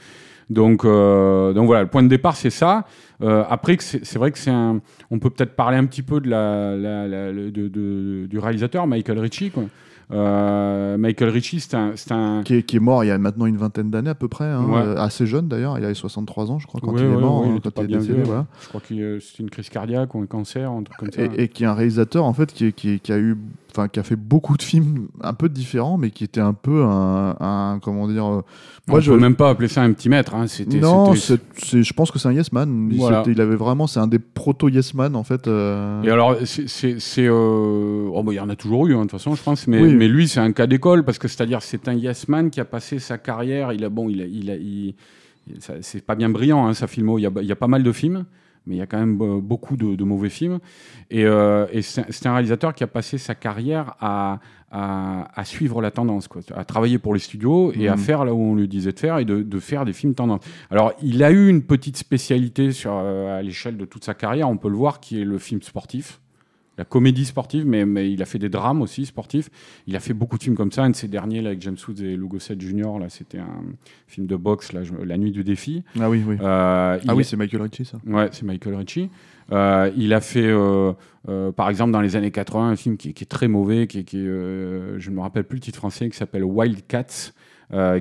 Donc, 0.49 0.85
euh, 0.85 1.53
donc 1.53 1.65
voilà, 1.65 1.81
le 1.81 1.89
point 1.89 2.03
de 2.03 2.07
départ, 2.07 2.35
c'est 2.35 2.51
ça. 2.51 2.85
Euh, 3.23 3.43
après, 3.49 3.77
c'est 3.79 4.05
c'est 4.05 4.19
vrai 4.19 4.31
que 4.31 4.37
c'est 4.37 4.51
un. 4.51 4.79
On 5.09 5.17
peut 5.17 5.31
peut-être 5.31 5.55
parler 5.55 5.77
un 5.77 5.85
petit 5.85 6.03
peu 6.03 6.19
de 6.21 6.29
la, 6.29 6.75
la- 6.77 7.07
la- 7.07 7.31
le- 7.31 7.49
de- 7.49 7.67
de- 7.67 8.27
du 8.27 8.37
réalisateur, 8.37 8.85
Michael 8.85 9.17
Ritchie, 9.19 9.49
quoi. 9.49 9.63
Euh, 10.11 10.97
Michael 10.99 11.29
Ritchie, 11.29 11.59
c'est 11.59 11.73
un, 11.75 11.93
c'est 11.95 12.11
un, 12.11 12.43
qui, 12.45 12.55
est, 12.57 12.61
qui 12.63 12.75
est 12.75 12.79
mort 12.79 13.03
il 13.03 13.07
y 13.07 13.11
a 13.11 13.17
maintenant 13.17 13.47
une 13.47 13.57
vingtaine 13.57 13.89
d'années 13.89 14.11
à 14.11 14.15
peu 14.15 14.27
près, 14.27 14.45
hein, 14.45 14.63
Ouais. 14.65 14.81
euh, 14.81 14.97
assez 14.97 15.25
jeune 15.25 15.47
d'ailleurs. 15.47 15.79
Il 15.79 15.83
avait 15.85 15.95
63 15.95 16.51
ans, 16.51 16.59
je 16.59 16.67
crois, 16.67 16.79
quand 16.79 16.91
Ouais, 16.93 17.01
il 17.01 17.05
est 17.05 17.15
mort, 17.17 17.43
il 17.47 17.53
hein, 17.53 17.59
quand 17.63 17.81
il 17.83 17.85
est 17.85 17.97
décédé. 17.97 18.21
voilà. 18.23 18.45
Je 18.61 18.67
crois 18.67 18.81
que 18.87 18.93
euh, 18.93 19.19
c'était 19.19 19.41
une 19.41 19.49
crise 19.49 19.69
cardiaque 19.69 20.13
ou 20.13 20.21
un 20.21 20.27
cancer, 20.27 20.69
un 20.69 20.83
truc 20.83 20.97
comme 20.97 21.11
ça. 21.11 21.23
Et, 21.23 21.43
et 21.43 21.47
qui 21.47 21.63
est 21.63 21.67
un 21.67 21.73
réalisateur 21.73 22.23
en 22.25 22.33
fait 22.33 22.53
qui, 22.53 22.71
qui, 22.73 22.99
qui 22.99 23.11
a 23.11 23.17
eu 23.17 23.35
enfin 23.75 23.87
qui 23.89 23.99
a 23.99 24.03
fait 24.03 24.15
beaucoup 24.15 24.55
de 24.55 24.61
films 24.63 25.07
un 25.21 25.33
peu 25.33 25.49
différents 25.49 25.97
mais 25.97 26.09
qui 26.09 26.23
était 26.23 26.39
un 26.41 26.53
peu 26.53 26.83
un, 26.83 27.35
un- 27.39 27.79
comment 27.81 28.07
dire 28.07 28.25
euh, 28.25 28.41
On 28.87 28.99
peut 29.01 29.17
même 29.19 29.35
pas 29.35 29.49
appeler 29.49 29.67
ça 29.67 29.81
un 29.81 29.91
petit 29.91 30.07
maître. 30.07 30.33
Hein. 30.33 30.47
C'était, 30.47 30.77
non 30.79 31.13
c'était- 31.13 31.41
c'est, 31.57 31.65
c'est- 31.67 31.83
je 31.83 31.93
pense 31.93 32.09
que 32.11 32.17
c'est 32.19 32.27
un 32.29 32.33
yes 32.33 32.51
man 32.53 32.87
il, 32.91 32.97
Voilà. 32.97 33.19
c'était- 33.19 33.31
il 33.33 33.41
avait 33.41 33.55
vraiment 33.57 33.85
c'est 33.87 33.99
un 33.99 34.07
des 34.07 34.19
proto 34.19 34.69
yes 34.69 34.93
man 34.93 35.15
en 35.15 35.23
fait 35.23 35.47
euh, 35.47 36.01
Et 36.03 36.09
alors, 36.09 36.35
c'est, 36.45 36.69
c'est, 36.69 36.99
c'est, 36.99 37.27
euh, 37.27 38.07
oh, 38.13 38.23
bah, 38.23 38.31
il 38.31 38.35
y 38.35 38.39
en 38.39 38.49
a 38.49 38.55
toujours 38.55 38.87
eu, 38.87 38.93
hein, 38.93 38.97
de 38.97 39.01
toute 39.03 39.11
façon, 39.11 39.35
je 39.35 39.43
pense. 39.43 39.67
Mais, 39.67 39.81
Oui. 39.81 39.93
mais 39.95 40.07
lui, 40.07 40.27
c'est 40.27 40.39
un 40.39 40.51
cas 40.51 40.67
d'école 40.67 41.03
parce 41.03 41.17
que 41.19 41.27
c'est-à-dire, 41.27 41.61
c'est 41.61 41.87
un 41.87 41.93
yes 41.93 42.27
man 42.27 42.49
qui 42.49 42.59
a 42.61 42.65
passé 42.65 42.99
sa 42.99 43.17
carrière. 43.17 43.73
Il 43.73 43.83
a 43.83 43.89
bon, 43.89 44.07
il 44.09 44.21
a, 44.21 44.25
il 44.25 44.49
a, 44.51 44.55
il- 44.55 44.93
il- 45.47 45.61
ça- 45.61 45.73
c'est 45.81 46.01
pas 46.05 46.15
bien 46.15 46.29
brillant, 46.29 46.65
hein, 46.67 46.73
sa 46.73 46.87
filmo. 46.87 47.17
Il 47.17 47.23
y 47.23 47.25
a, 47.27 47.31
il 47.41 47.47
y 47.47 47.51
a 47.51 47.55
pas 47.55 47.67
mal 47.67 47.83
de 47.83 47.91
films. 47.91 48.25
Mais 48.67 48.75
il 48.75 48.77
y 48.79 48.81
a 48.81 48.87
quand 48.87 48.97
même 48.99 49.19
euh, 49.21 49.39
beaucoup 49.41 49.77
de, 49.77 49.95
de 49.95 50.03
mauvais 50.03 50.29
films. 50.29 50.59
Et, 51.11 51.25
euh, 51.25 51.67
et 51.71 51.81
c'est, 51.81 52.25
un 52.25 52.33
réalisateur 52.33 52.73
qui 52.73 52.83
a 52.83 52.87
passé 52.87 53.17
sa 53.17 53.35
carrière 53.35 53.95
à, 53.99 54.39
à, 54.71 55.29
à 55.39 55.45
suivre 55.45 55.81
la 55.81 55.91
tendance, 55.91 56.27
quoi, 56.27 56.41
à 56.55 56.65
travailler 56.65 56.97
pour 56.97 57.13
les 57.13 57.19
studios 57.19 57.71
et 57.73 57.87
à 57.87 57.95
Mhm. 57.95 57.97
faire 58.01 58.25
là 58.25 58.33
où 58.33 58.39
on 58.41 58.55
lui 58.55 58.67
disait 58.67 58.91
de 58.91 58.99
faire 58.99 59.19
et 59.19 59.25
de, 59.25 59.43
de 59.43 59.59
faire 59.59 59.85
des 59.85 59.93
films 59.93 60.15
tendance. 60.15 60.41
Alors, 60.71 60.93
il 61.01 61.23
a 61.23 61.31
eu 61.31 61.47
une 61.47 61.61
petite 61.61 61.97
spécialité 61.97 62.71
sur, 62.71 62.93
euh, 62.95 63.39
à 63.39 63.41
l'échelle 63.41 63.77
de 63.77 63.85
toute 63.85 64.03
sa 64.03 64.13
carrière, 64.15 64.49
on 64.49 64.57
peut 64.57 64.69
le 64.69 64.75
voir, 64.75 64.99
qui 64.99 65.21
est 65.21 65.25
le 65.25 65.37
film 65.37 65.61
sportif. 65.61 66.19
La 66.77 66.83
comédie 66.85 67.25
sportive, 67.25 67.65
mais, 67.65 67.85
mais 67.85 68.11
il 68.11 68.21
a 68.21 68.25
fait 68.25 68.39
des 68.39 68.49
drames 68.49 68.81
aussi 68.81 69.05
sportifs. 69.05 69.49
Il 69.87 69.95
a 69.95 69.99
fait 69.99 70.13
beaucoup 70.13 70.37
de 70.37 70.43
films 70.43 70.55
comme 70.57 70.71
ça. 70.71 70.83
Un 70.83 70.89
de 70.89 70.95
ses 70.95 71.07
derniers, 71.07 71.41
là, 71.41 71.49
avec 71.49 71.61
James 71.61 71.77
Woods 71.87 72.01
et 72.03 72.15
Lou 72.17 72.27
Gossett 72.27 72.59
Jr., 72.59 72.99
là, 72.99 73.07
c'était 73.09 73.39
un 73.39 73.63
film 74.07 74.27
de 74.27 74.35
boxe, 74.35 74.73
là, 74.73 74.81
La 75.05 75.17
Nuit 75.17 75.31
du 75.31 75.43
Défi. 75.43 75.83
ah 75.99 76.09
oui 76.09 76.21
oui 76.27 76.35
Euh, 76.41 76.99
ah 77.07 77.15
oui 77.15 77.23
c'est 77.23 77.37
Michael 77.37 77.61
Ritchie 77.61 77.85
ça 77.85 77.97
Ouais, 78.05 78.27
c'est 78.31 78.43
Michael 78.43 78.75
Ritchie. 78.75 79.09
Euh, 79.51 79.91
il 79.95 80.11
a 80.13 80.21
fait, 80.21 80.47
euh, 80.47 80.93
par 81.55 81.69
exemple, 81.69 81.91
dans 81.91 82.01
les 82.01 82.15
années 82.15 82.31
80, 82.31 82.69
un 82.71 82.75
film 82.75 82.97
qui, 82.97 83.13
qui 83.13 83.23
est 83.23 83.27
très 83.27 83.47
mauvais, 83.47 83.87
qui, 83.87 83.99
est- 83.99 84.03
qui 84.03 84.17
je 84.23 85.09
ne 85.09 85.15
me 85.15 85.21
rappelle 85.21 85.43
plus 85.43 85.57
le 85.57 85.61
titre 85.61 85.77
français, 85.77 86.09
qui 86.09 86.17
s'appelle 86.17 86.43
Wildcats, 86.43 87.31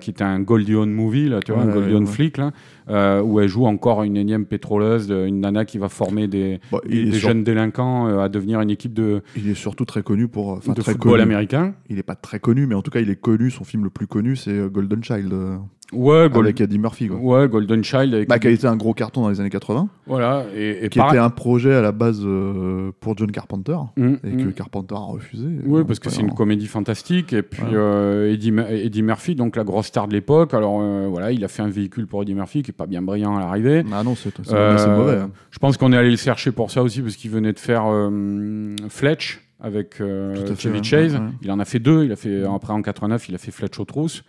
qui 0.00 0.10
est 0.10 0.22
un 0.22 0.40
Goldie 0.40 0.74
Hawn 0.74 0.90
movie, 0.90 1.28
là, 1.28 1.40
tu 1.40 1.52
vois, 1.52 1.64
Ouais, 1.64 1.70
un 1.70 1.74
Goldie 1.74 1.94
Hawn 1.94 2.04
ouais. 2.04 2.10
flic, 2.10 2.36
là, 2.38 2.52
euh, 2.88 3.22
où 3.22 3.40
elle 3.40 3.48
joue 3.48 3.66
encore 3.66 4.02
une 4.02 4.16
énième 4.16 4.44
pétroleuse, 4.46 5.06
de- 5.06 5.26
une 5.26 5.40
nana 5.40 5.64
qui 5.64 5.78
va 5.78 5.88
former 5.88 6.28
des, 6.28 6.60
sur- 6.90 7.28
jeunes 7.28 7.44
délinquants 7.44 8.08
euh, 8.08 8.18
à 8.20 8.28
devenir 8.28 8.60
une 8.60 8.70
équipe 8.70 8.92
de, 8.94 9.22
il 9.36 9.48
est 9.48 9.54
surtout 9.54 9.84
très 9.84 10.02
connu 10.02 10.28
pour 10.28 10.56
de 10.56 10.60
très 10.74 10.92
football 10.92 11.12
connu 11.12 11.22
américain. 11.22 11.74
il 11.88 11.98
est 11.98 12.02
pas 12.02 12.14
très 12.16 12.40
connu 12.40 12.66
mais 12.66 12.74
en 12.74 12.82
tout 12.82 12.90
cas 12.90 13.00
il 13.00 13.10
est 13.10 13.20
connu 13.20 13.50
son 13.50 13.64
film 13.64 13.84
le 13.84 13.90
plus 13.90 14.06
connu 14.06 14.36
c'est 14.36 14.50
euh, 14.52 14.68
Golden 14.68 15.02
Child 15.02 15.32
euh. 15.32 15.56
Ouais, 15.92 16.28
Gold- 16.30 16.46
avec 16.46 16.60
Eddie 16.62 16.78
Murphy. 16.78 17.08
Quoi. 17.08 17.18
ouais, 17.18 17.48
Golden 17.48 17.84
Child. 17.84 18.14
Avec 18.14 18.28
Bah, 18.28 18.38
qui 18.38 18.46
a 18.48 18.50
été 18.50 18.66
un 18.66 18.74
gros 18.74 18.94
carton 18.94 19.20
dans 19.20 19.28
les 19.28 19.38
années 19.38 19.50
80, 19.50 19.88
Voilà, 20.06 20.44
et, 20.56 20.86
et 20.86 20.88
qui 20.88 20.98
pareil- 20.98 21.12
était 21.12 21.24
un 21.24 21.28
projet 21.30 21.74
à 21.74 21.82
la 21.82 21.92
base 21.92 22.22
euh, 22.24 22.90
pour 23.00 23.16
John 23.16 23.30
Carpenter, 23.30 23.76
Mm, 23.96 24.14
et 24.24 24.36
que. 24.44 24.48
Carpenter 24.48 24.94
a 24.94 24.98
refusé. 24.98 25.46
Oui, 25.66 25.82
parce 25.86 26.00
que 26.00 26.08
c'est 26.10 26.22
une 26.22 26.32
comédie 26.34 26.66
fantastique. 26.66 27.34
Et 27.34 27.42
puis 27.42 27.62
euh, 27.74 28.32
Eddie, 28.32 29.02
Murphy, 29.02 29.34
donc 29.36 29.56
la 29.56 29.62
grosse 29.62 29.86
star 29.86 30.08
de 30.08 30.14
l'époque. 30.14 30.54
Alors 30.54 30.78
euh, 30.80 31.06
voilà, 31.10 31.30
il 31.32 31.44
a 31.44 31.48
fait 31.48 31.62
un 31.62 31.68
véhicule 31.68 32.06
pour 32.06 32.22
Eddie 32.22 32.34
Murphy 32.34 32.62
qui 32.62 32.72
pas 32.76 32.86
bien 32.86 33.02
brillant 33.02 33.36
à 33.36 33.40
l'arrivée. 33.40 33.84
Ah 33.92 34.02
non, 34.02 34.14
c'est 34.14 34.32
Euh, 34.52 34.96
mauvais. 34.96 35.16
hein. 35.18 35.30
Je 35.50 35.58
pense 35.58 35.76
qu'on 35.76 35.92
est 35.92 35.96
allé 35.96 36.10
le 36.10 36.16
chercher 36.16 36.52
pour 36.52 36.70
ça 36.70 36.82
aussi 36.82 37.00
parce 37.02 37.16
qu'il 37.16 37.30
venait 37.30 37.52
de 37.52 37.58
faire 37.58 37.84
euh, 37.86 38.74
Fletch 38.88 39.40
avec 39.60 40.00
euh, 40.00 40.34
fait, 40.46 40.60
Chevy 40.60 40.78
ouais, 40.78 40.84
Chase. 40.84 41.14
ouais, 41.14 41.20
ouais. 41.20 41.26
Il 41.42 41.50
en 41.52 41.58
a 41.60 41.64
fait 41.64 41.78
deux. 41.78 42.04
Il 42.04 42.12
a 42.12 42.16
fait 42.16 42.44
après 42.44 42.72
en 42.72 42.82
89, 42.82 43.28
il 43.28 43.34
a 43.34 43.38
fait 43.38 43.50
Fletch 43.52 43.78
aux 43.80 43.84
trousses. 43.84 44.22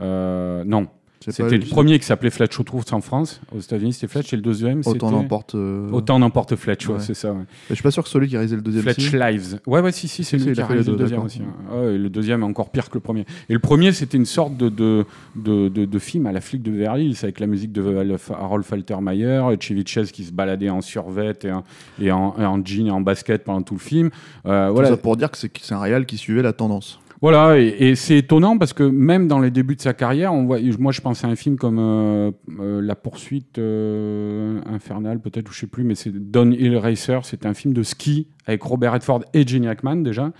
Non, 0.00 0.86
c'était 1.20 1.58
le 1.58 1.66
premier 1.66 1.98
qui 1.98 2.06
s'appelait 2.06 2.30
Fletch 2.30 2.64
trousses 2.64 2.92
en 2.92 3.00
France. 3.00 3.40
Aux 3.54 3.58
États-Unis, 3.60 3.92
c'était 3.92 4.08
Fletch. 4.08 4.32
Et 4.32 4.36
le 4.36 4.42
deuxième, 4.42 4.82
c'était 4.82 4.96
Autant 4.96 5.10
n'emporte. 5.10 5.54
euh, 5.54 5.90
Autant 5.90 6.18
n'emporte 6.18 6.56
Fletch. 6.56 6.86
ouais, 6.88 6.94
Ouais. 6.94 7.00
c'est 7.00 7.14
ça. 7.14 7.32
ouais. 7.32 7.42
Je 7.68 7.74
suis 7.74 7.82
pas 7.82 7.90
sûr 7.90 8.02
que 8.02 8.08
celui 8.08 8.28
qui 8.28 8.36
a 8.36 8.38
réalisé 8.38 8.56
le 8.56 8.62
deuxième. 8.62 8.82
Fletch. 8.84 9.12
Lives. 9.12 9.60
Ouais, 9.66 9.80
ouais, 9.80 9.92
si, 9.92 10.08
si, 10.08 10.24
c'est 10.24 10.38
lui 10.38 10.52
qui 10.52 10.60
a 10.60 10.66
réalisé 10.66 10.90
le 10.90 10.96
deux, 10.96 11.02
deuxième 11.04 11.22
aussi. 11.22 11.42
hein. 11.42 11.82
Et 11.90 11.98
le 11.98 12.08
deuxième 12.08 12.40
est 12.42 12.46
encore 12.46 12.70
pire 12.70 12.88
que 12.88 12.94
le 12.94 13.00
premier. 13.00 13.26
Et 13.48 13.52
le 13.52 13.58
premier, 13.58 13.92
c'était 13.92 14.16
une 14.16 14.24
sorte 14.24 14.56
de, 14.56 14.68
de, 14.70 15.04
de, 15.36 15.68
de, 15.68 15.84
de 15.84 15.98
film 15.98 16.26
à 16.26 16.32
la 16.32 16.40
flic 16.40 16.62
de 16.62 16.70
Beverly 16.70 17.06
Hills, 17.10 17.18
avec 17.22 17.38
la 17.40 17.46
musique 17.46 17.72
de 17.72 17.82
Harold 18.30 18.64
Faltermeyer, 18.64 19.42
et 19.52 19.56
Chevy 19.60 19.84
Chase 19.86 20.12
qui 20.12 20.24
se 20.24 20.32
baladait 20.32 20.70
en 20.70 20.80
survette 20.80 21.44
et 21.44 21.52
en, 21.52 21.64
et 22.00 22.10
en, 22.10 22.34
et 22.38 22.44
en 22.46 22.64
jean 22.64 22.86
et 22.86 22.90
en 22.90 23.00
basket 23.00 23.44
pendant 23.44 23.62
tout 23.62 23.74
le 23.74 23.80
film. 23.80 24.10
Euh, 24.46 24.68
Tout 24.68 24.74
voilà, 24.74 24.88
ça 24.90 24.96
pour 24.96 25.16
dire 25.16 25.30
que 25.30 25.36
c'est 25.36 25.50
c'est 25.60 25.74
un 25.74 25.80
réal 25.80 26.06
qui 26.06 26.16
suivait 26.16 26.42
la 26.42 26.52
tendance. 26.52 26.98
Voilà, 27.22 27.58
et, 27.58 27.66
et 27.80 27.94
c'est 27.96 28.16
étonnant 28.16 28.56
parce 28.56 28.72
que 28.72 28.82
même 28.82 29.28
dans 29.28 29.40
les 29.40 29.50
débuts 29.50 29.76
de 29.76 29.82
sa 29.82 29.92
carrière, 29.92 30.32
on 30.32 30.44
voit, 30.46 30.58
moi 30.78 30.90
je 30.90 31.02
pense 31.02 31.22
à 31.22 31.28
un 31.28 31.36
film 31.36 31.56
comme 31.56 31.78
euh, 31.78 32.30
euh, 32.58 32.80
La 32.80 32.94
poursuite 32.94 33.58
euh, 33.58 34.58
infernale, 34.64 35.20
peut-être, 35.20 35.50
ou 35.50 35.52
je 35.52 35.60
sais 35.60 35.66
plus, 35.66 35.84
mais 35.84 35.94
c'est 35.94 36.12
Downhill 36.12 36.78
Racer. 36.78 37.26
C'est 37.26 37.44
un 37.44 37.52
film 37.52 37.74
de 37.74 37.82
ski 37.82 38.28
avec 38.46 38.62
Robert 38.62 38.94
Redford 38.94 39.24
et 39.34 39.46
Gene 39.46 39.66
Hackman 39.66 39.96
déjà, 39.96 40.32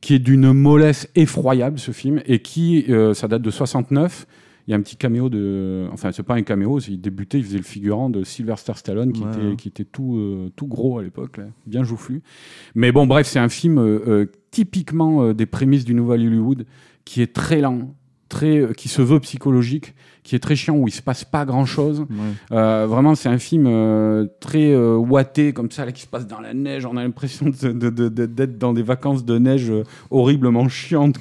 qui 0.00 0.14
est 0.14 0.20
d'une 0.20 0.52
mollesse 0.52 1.08
effroyable 1.16 1.80
ce 1.80 1.90
film 1.90 2.22
et 2.26 2.38
qui, 2.38 2.86
ça 3.14 3.26
date 3.26 3.42
de 3.42 3.50
69. 3.50 4.26
Il 4.66 4.70
y 4.70 4.74
a 4.74 4.76
un 4.76 4.80
petit 4.80 4.96
caméo 4.96 5.28
de, 5.28 5.88
enfin 5.92 6.12
c'est 6.12 6.22
pas 6.22 6.34
un 6.34 6.42
caméo, 6.42 6.78
il 6.80 7.00
débutait, 7.00 7.38
il 7.38 7.44
faisait 7.44 7.58
le 7.58 7.64
figurant 7.64 8.10
de 8.10 8.22
Sylvester 8.22 8.72
Stallone 8.76 9.12
qui 9.12 9.22
Ouais. 9.22 9.28
était 9.30 9.56
qui 9.56 9.68
était 9.68 9.84
tout 9.84 10.16
euh, 10.16 10.50
tout 10.54 10.66
gros 10.68 10.98
à 10.98 11.02
l'époque, 11.02 11.40
bien 11.66 11.82
joufflu. 11.82 12.22
Mais 12.74 12.92
bon, 12.92 13.06
bref, 13.06 13.26
c'est 13.26 13.40
un 13.40 13.48
film 13.48 13.78
euh, 13.78 14.00
euh, 14.06 14.26
typiquement 14.50 15.32
des 15.32 15.46
prémices 15.46 15.84
du 15.84 15.94
nouvel 15.94 16.20
Hollywood, 16.26 16.66
qui 17.04 17.22
est 17.22 17.32
très 17.32 17.60
lent, 17.60 17.94
très, 18.32 18.56
euh, 18.58 18.72
qui 18.72 18.88
se 18.88 19.02
veut 19.02 19.20
psychologique, 19.20 19.94
qui 20.24 20.34
est 20.36 20.38
très 20.38 20.56
chiant, 20.56 20.74
où 20.76 20.88
il 20.88 20.92
se 20.92 21.02
passe 21.02 21.24
pas 21.24 21.44
grand 21.44 21.66
chose. 21.66 22.00
Ouais. 22.00 22.56
vraiment, 22.86 23.14
c'est 23.14 23.28
un 23.28 23.38
film 23.38 23.66
euh, 23.66 24.26
très 24.40 24.72
euh, 24.72 24.96
ouaté, 24.96 25.52
comme 25.52 25.70
ça, 25.70 25.84
là, 25.84 25.92
qui 25.92 26.02
se 26.02 26.06
passe 26.06 26.26
dans 26.26 26.40
la 26.40 26.54
neige. 26.54 26.86
On 26.86 26.96
a 26.96 27.02
l'impression 27.02 27.46
de- 27.46 27.72
de- 27.72 27.90
de- 27.90 28.08
de- 28.08 28.26
d'être 28.26 28.56
dans 28.58 28.72
des 28.72 28.82
vacances 28.82 29.24
de 29.24 29.36
neige 29.38 29.70
euh, 29.70 29.82
horriblement 30.10 30.68
chiantes. 30.68 31.16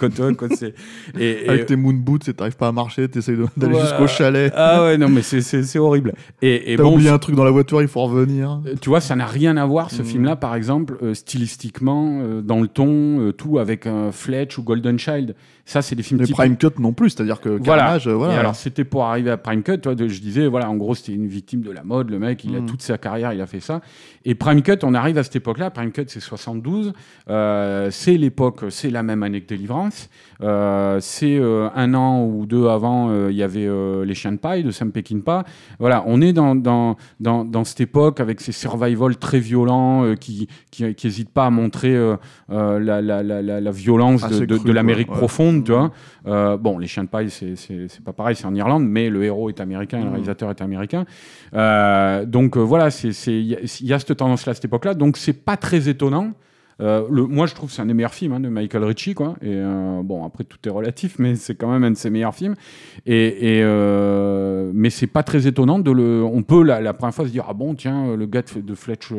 C'est- 0.56 0.74
et, 1.20 1.46
et- 1.46 1.50
Avec 1.50 1.66
tes 1.66 1.76
moon 1.76 1.94
boots 1.94 2.28
et 2.30 2.34
t'arrives 2.34 2.56
pas 2.58 2.68
à 2.68 2.72
marcher, 2.72 3.08
t'essayes 3.10 3.38
d'aller 3.58 3.76
Ouais. 3.76 3.82
jusqu'au 3.82 4.08
chalet. 4.08 4.54
Ah 4.56 4.84
ouais, 4.84 4.98
non, 4.98 5.10
mais 5.10 5.22
c'est- 5.22 5.78
horrible. 5.80 6.14
Et, 6.42 6.74
et 6.74 6.76
T'as 6.78 6.84
bon, 6.84 6.94
oublié 6.94 7.10
un 7.10 7.18
truc 7.20 7.36
dans 7.36 7.44
la 7.44 7.52
voiture, 7.52 7.82
il 7.82 7.88
faut 7.88 8.04
revenir. 8.06 8.62
euh, 8.68 8.76
Tu 8.80 8.90
vois, 8.90 9.02
ça 9.02 9.16
n'a 9.16 9.26
rien 9.26 9.58
à 9.58 9.66
voir, 9.66 9.90
ce 9.92 10.02
Mhm. 10.02 10.08
film-là, 10.08 10.36
par 10.36 10.54
exemple, 10.56 10.98
euh, 11.02 11.14
stylistiquement, 11.14 12.20
euh, 12.22 12.42
dans 12.42 12.62
le 12.62 12.68
ton, 12.68 13.20
euh, 13.20 13.32
tout 13.34 13.58
avec 13.60 13.88
un 13.88 14.12
Fletch 14.12 14.58
ou 14.58 14.64
Golden 14.64 14.98
Child. 15.00 15.36
Ça, 15.66 15.82
c'est 15.82 15.96
des 15.96 16.04
films 16.04 16.20
Mais 16.20 16.26
typiques. 16.26 16.38
Prime 16.40 16.58
Cut 16.58 16.80
non 16.80 16.92
plus, 16.94 17.12
c'est-à-dire 17.12 17.40
que 17.40 17.50
Voilà. 17.50 17.84
Carnage, 17.84 18.08
euh, 18.08 18.14
voilà. 18.14 18.34
Et 18.34 18.38
alors, 18.38 18.56
c'était 18.56 18.84
pour 18.84 19.06
arriver 19.06 19.30
à 19.32 19.38
Prime 19.38 19.64
Cut. 19.64 19.78
Toi, 19.80 19.96
de- 19.96 20.08
je 20.08 20.20
disais, 20.22 20.48
voilà, 20.48 20.70
en 20.70 20.76
gros, 20.76 20.96
c'était 20.96 21.14
une 21.14 21.28
victime 21.28 21.62
de 21.62 21.72
la 21.72 21.84
mode. 21.84 22.10
Le 22.10 22.20
mec, 22.20 22.44
il 22.44 22.56
a 22.56 22.60
Mhm. 22.62 22.66
toute 22.66 22.82
sa 22.82 22.98
carrière, 22.98 23.32
il 23.34 23.42
a 23.42 23.46
fait 23.46 23.60
ça. 23.60 23.82
Et 24.26 24.36
Prime 24.36 24.62
Cut, 24.64 24.78
on 24.84 24.94
arrive 24.94 25.18
à 25.18 25.24
cette 25.24 25.36
époque-là. 25.36 25.70
Prime 25.70 25.92
Cut, 25.92 26.06
c'est 26.08 26.20
72. 26.20 26.94
Euh, 27.30 27.90
c'est 27.92 28.18
l'époque, 28.18 28.62
c'est 28.70 28.90
la 28.90 29.04
même 29.04 29.24
année 29.24 29.42
que 29.42 29.48
Délivrance. 29.48 30.10
Euh, 30.42 30.98
c'est 31.00 31.38
euh, 31.38 31.70
un 31.76 31.94
an 31.94 32.24
ou 32.26 32.46
deux 32.46 32.68
avant, 32.68 33.10
euh, 33.10 33.28
il 33.32 33.38
y 33.38 33.44
avait 33.44 33.68
euh, 33.68 34.04
Les 34.06 34.16
Chiens 34.16 34.32
de 34.32 34.38
Paille 34.38 34.64
de 34.64 34.72
Sam 34.72 34.92
Peckinpah. 34.92 35.44
Voilà, 35.80 36.04
on 36.08 36.22
est 36.22 36.34
dans, 36.34 36.56
dans, 36.56 36.98
dans, 37.20 37.46
dans 37.46 37.64
cette 37.64 37.82
époque 37.82 38.20
avec 38.20 38.42
ces 38.42 38.52
survival 38.52 39.18
très 39.18 39.40
violents 39.40 40.04
euh, 40.04 40.16
qui 40.16 40.48
qui 40.72 40.94
qui 40.96 41.08
hésitent 41.08 41.30
pas 41.30 41.46
à 41.46 41.50
montrer 41.52 41.96
euh, 41.96 42.16
euh, 42.52 42.80
la, 42.80 43.02
la, 43.02 43.22
la, 43.24 43.42
la, 43.42 43.62
la 43.62 43.72
violence 43.72 44.22
de, 44.22 44.26
Assez 44.34 44.48
de, 44.48 44.58
cru, 44.58 44.68
de 44.68 44.72
l'Amérique 44.74 45.08
quoi, 45.08 45.18
tu 45.60 45.72
vois. 45.72 45.92
Euh, 46.28 46.58
bon, 46.58 46.78
Les 46.78 46.88
Chiens 46.88 47.04
de 47.04 47.10
Paille, 47.10 47.30
c'est- 47.30 47.56
pas 48.04 48.14
pareil, 48.14 48.36
c'est 48.36 48.46
en 48.46 48.56
Irlande, 48.56 48.84
mais 48.86 49.10
le 49.10 49.24
héros 49.24 49.50
est 49.50 49.60
américain, 49.60 49.98
et 49.98 50.02
le 50.02 50.08
Mhm. 50.08 50.12
réalisateur 50.14 50.50
est 50.50 50.62
américain. 50.62 51.06
Euh, 51.54 52.26
donc 52.26 52.58
euh, 52.58 52.62
voilà, 52.62 52.90
il 53.04 53.42
y, 53.42 53.56
a- 53.56 53.60
il 53.82 53.88
y 53.88 53.94
a 53.94 54.00
cette 54.00 54.16
tendance-là 54.18 54.52
à 54.52 54.54
cette 54.54 54.66
époque-là, 54.66 54.94
donc 54.94 55.18
c'est 55.18 55.34
pas 55.34 55.58
très 55.58 55.90
étonnant. 55.90 56.32
Euh, 56.80 57.06
le, 57.12 57.28
moi, 57.28 57.46
je 57.46 57.54
trouve 57.54 57.70
que 57.70 57.76
c'est 57.76 57.82
un 57.84 57.86
des 57.86 57.94
meilleurs 57.94 58.14
films 58.14 58.34
hein, 58.34 58.40
de 58.40 58.50
Michael 58.50 58.84
Ritchie, 58.86 59.14
quoi. 59.14 59.36
Et 59.44 59.50
euh, 59.54 60.02
bon, 60.04 60.26
après 60.26 60.44
tout 60.44 60.58
est 60.66 60.72
relatif, 60.72 61.20
mais 61.20 61.36
c'est 61.36 61.54
quand 61.54 61.70
même 61.72 61.84
un 61.84 61.92
de 61.92 61.96
ses 61.96 62.10
meilleurs 62.10 62.34
films. 62.34 62.56
Et, 63.06 63.58
et, 63.58 63.62
euh, 63.64 64.72
mais 64.74 64.90
c'est 64.90 65.06
pas 65.06 65.22
très 65.22 65.46
étonnant 65.46 65.78
de 65.78 65.92
le. 65.92 66.24
On 66.24 66.42
peut 66.42 66.64
la, 66.64 66.82
la 66.82 66.94
première 66.94 67.14
fois 67.14 67.26
se 67.28 67.32
dire 67.32 67.46
ah 67.48 67.54
bon 67.54 67.76
tiens 67.76 68.16
le 68.16 68.26
gars 68.26 68.42
de 68.56 68.74
Fletch. 68.76 69.12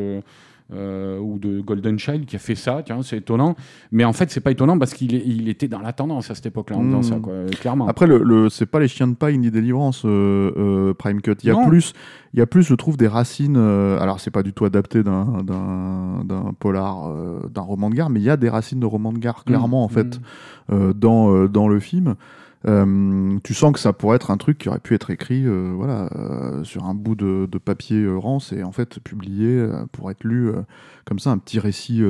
Euh, 0.73 1.17
euh, 1.17 1.19
ou 1.19 1.37
de 1.39 1.61
Golden 1.61 1.99
Child 1.99 2.25
qui 2.25 2.35
a 2.35 2.39
fait 2.39 2.55
ça, 2.55 2.81
tiens, 2.85 3.01
c'est 3.03 3.17
étonnant. 3.17 3.55
Mais 3.91 4.05
en 4.05 4.13
fait, 4.13 4.31
c'est 4.31 4.39
pas 4.41 4.51
étonnant 4.51 4.77
parce 4.79 4.93
qu'il 4.93 5.13
il 5.13 5.47
était 5.49 5.67
dans 5.67 5.79
la 5.79 5.93
tendance 5.93 6.31
à 6.31 6.35
cette 6.35 6.45
époque-là 6.47 6.77
en 6.77 6.83
faisant 6.83 6.99
Mm. 6.99 7.03
ça, 7.03 7.15
quoi, 7.21 7.33
clairement. 7.59 7.87
Après, 7.87 8.07
le, 8.07 8.17
le- 8.23 8.49
c'est 8.49 8.65
pas 8.65 8.79
les 8.79 8.87
chiens 8.87 9.07
de 9.07 9.13
paille 9.15 9.37
ni 9.37 9.51
délivrance, 9.51 10.03
euh, 10.05 10.51
euh, 10.57 10.93
Prime 10.93 11.21
Cut. 11.21 11.35
Il 11.43 11.47
y 11.47 11.51
a 11.51 11.53
Non. 11.53 11.67
plus, 11.67 11.93
il 12.33 12.39
y 12.39 12.41
a 12.41 12.45
plus, 12.47 12.63
je 12.63 12.73
trouve, 12.73 12.97
des 12.97 13.07
racines. 13.07 13.55
euh, 13.57 13.99
alors, 13.99 14.19
c'est 14.19 14.31
pas 14.31 14.43
du 14.43 14.53
tout 14.53 14.65
adapté 14.65 15.03
d'un, 15.03 15.43
polar, 16.59 17.07
euh, 17.09 17.39
d'un 17.53 17.61
roman 17.61 17.89
de 17.89 17.95
gare, 17.95 18.09
mais 18.09 18.19
il 18.19 18.23
y 18.25 18.29
a 18.29 18.37
des 18.37 18.49
racines 18.49 18.79
de 18.79 18.85
roman 18.85 19.11
de 19.13 19.19
gare, 19.19 19.43
clairement, 19.45 19.81
Mm. 19.81 19.85
en 19.85 19.89
fait, 19.89 20.19
euh, 20.71 20.93
dans, 20.93 21.33
euh, 21.33 21.47
dans 21.47 21.67
le 21.67 21.79
film. 21.79 22.15
Euh, 22.65 23.37
tu 23.43 23.53
sens 23.53 23.73
que 23.73 23.79
ça 23.79 23.91
pourrait 23.91 24.15
être 24.15 24.31
un 24.31 24.37
truc 24.37 24.57
qui 24.57 24.69
aurait 24.69 24.79
pu 24.79 24.95
être 24.95 25.09
écrit 25.09 25.45
euh, 25.45 25.73
voilà, 25.75 26.09
euh, 26.15 26.63
sur 26.63 26.85
un 26.85 26.93
bout 26.93 27.15
de, 27.15 27.45
de 27.51 27.57
papier 27.57 28.07
rance 28.07 28.53
et 28.53 28.63
en 28.63 28.71
fait 28.71 28.99
publié 28.99 29.67
pour 29.91 30.09
être 30.11 30.23
lu 30.23 30.51
comme 31.05 31.19
ça, 31.19 31.31
un 31.31 31.37
petit 31.37 31.59
récit 31.59 32.01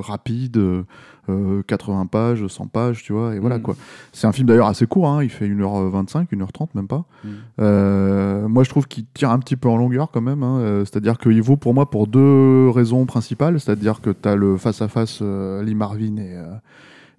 rapide, 0.00 0.84
euh, 1.28 1.62
80 1.68 2.06
pages, 2.06 2.44
100 2.44 2.66
pages, 2.66 3.04
tu 3.04 3.12
vois, 3.12 3.36
et 3.36 3.38
voilà 3.38 3.58
Mm. 3.58 3.62
quoi. 3.62 3.76
C'est 4.12 4.26
un 4.26 4.32
film 4.32 4.48
d'ailleurs 4.48 4.66
assez 4.66 4.86
court, 4.86 5.08
hein, 5.08 5.22
il 5.22 5.30
fait 5.30 5.46
1h25, 5.46 6.26
1h30 6.32 6.70
même 6.74 6.88
pas. 6.88 7.04
Mm. 7.24 8.46
Moi 8.48 8.64
je 8.64 8.70
trouve 8.70 8.88
qu'il 8.88 9.06
tire 9.14 9.30
un 9.30 9.38
petit 9.38 9.54
peu 9.56 9.68
en 9.68 9.76
longueur 9.76 10.10
quand 10.10 10.20
même, 10.20 10.42
hein, 10.42 10.82
c'est-à-dire 10.84 11.18
qu'il 11.18 11.40
vaut 11.42 11.56
pour 11.56 11.74
moi 11.74 11.88
pour 11.88 12.08
deux 12.08 12.68
raisons 12.70 13.06
principales, 13.06 13.60
c'est-à-dire 13.60 14.00
que 14.00 14.10
tu 14.10 14.28
as 14.28 14.34
le 14.34 14.56
face-à-face 14.56 15.20
euh, 15.22 15.62
Lee 15.62 15.76
Marvin 15.76 16.16
et, 16.16 16.36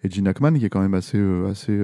et 0.04 0.10
Gene 0.12 0.28
Hackman 0.28 0.54
qui 0.60 0.66
est 0.66 0.70
quand 0.70 0.82
même 0.82 0.94
assez, 0.96 1.22
assez, 1.50 1.80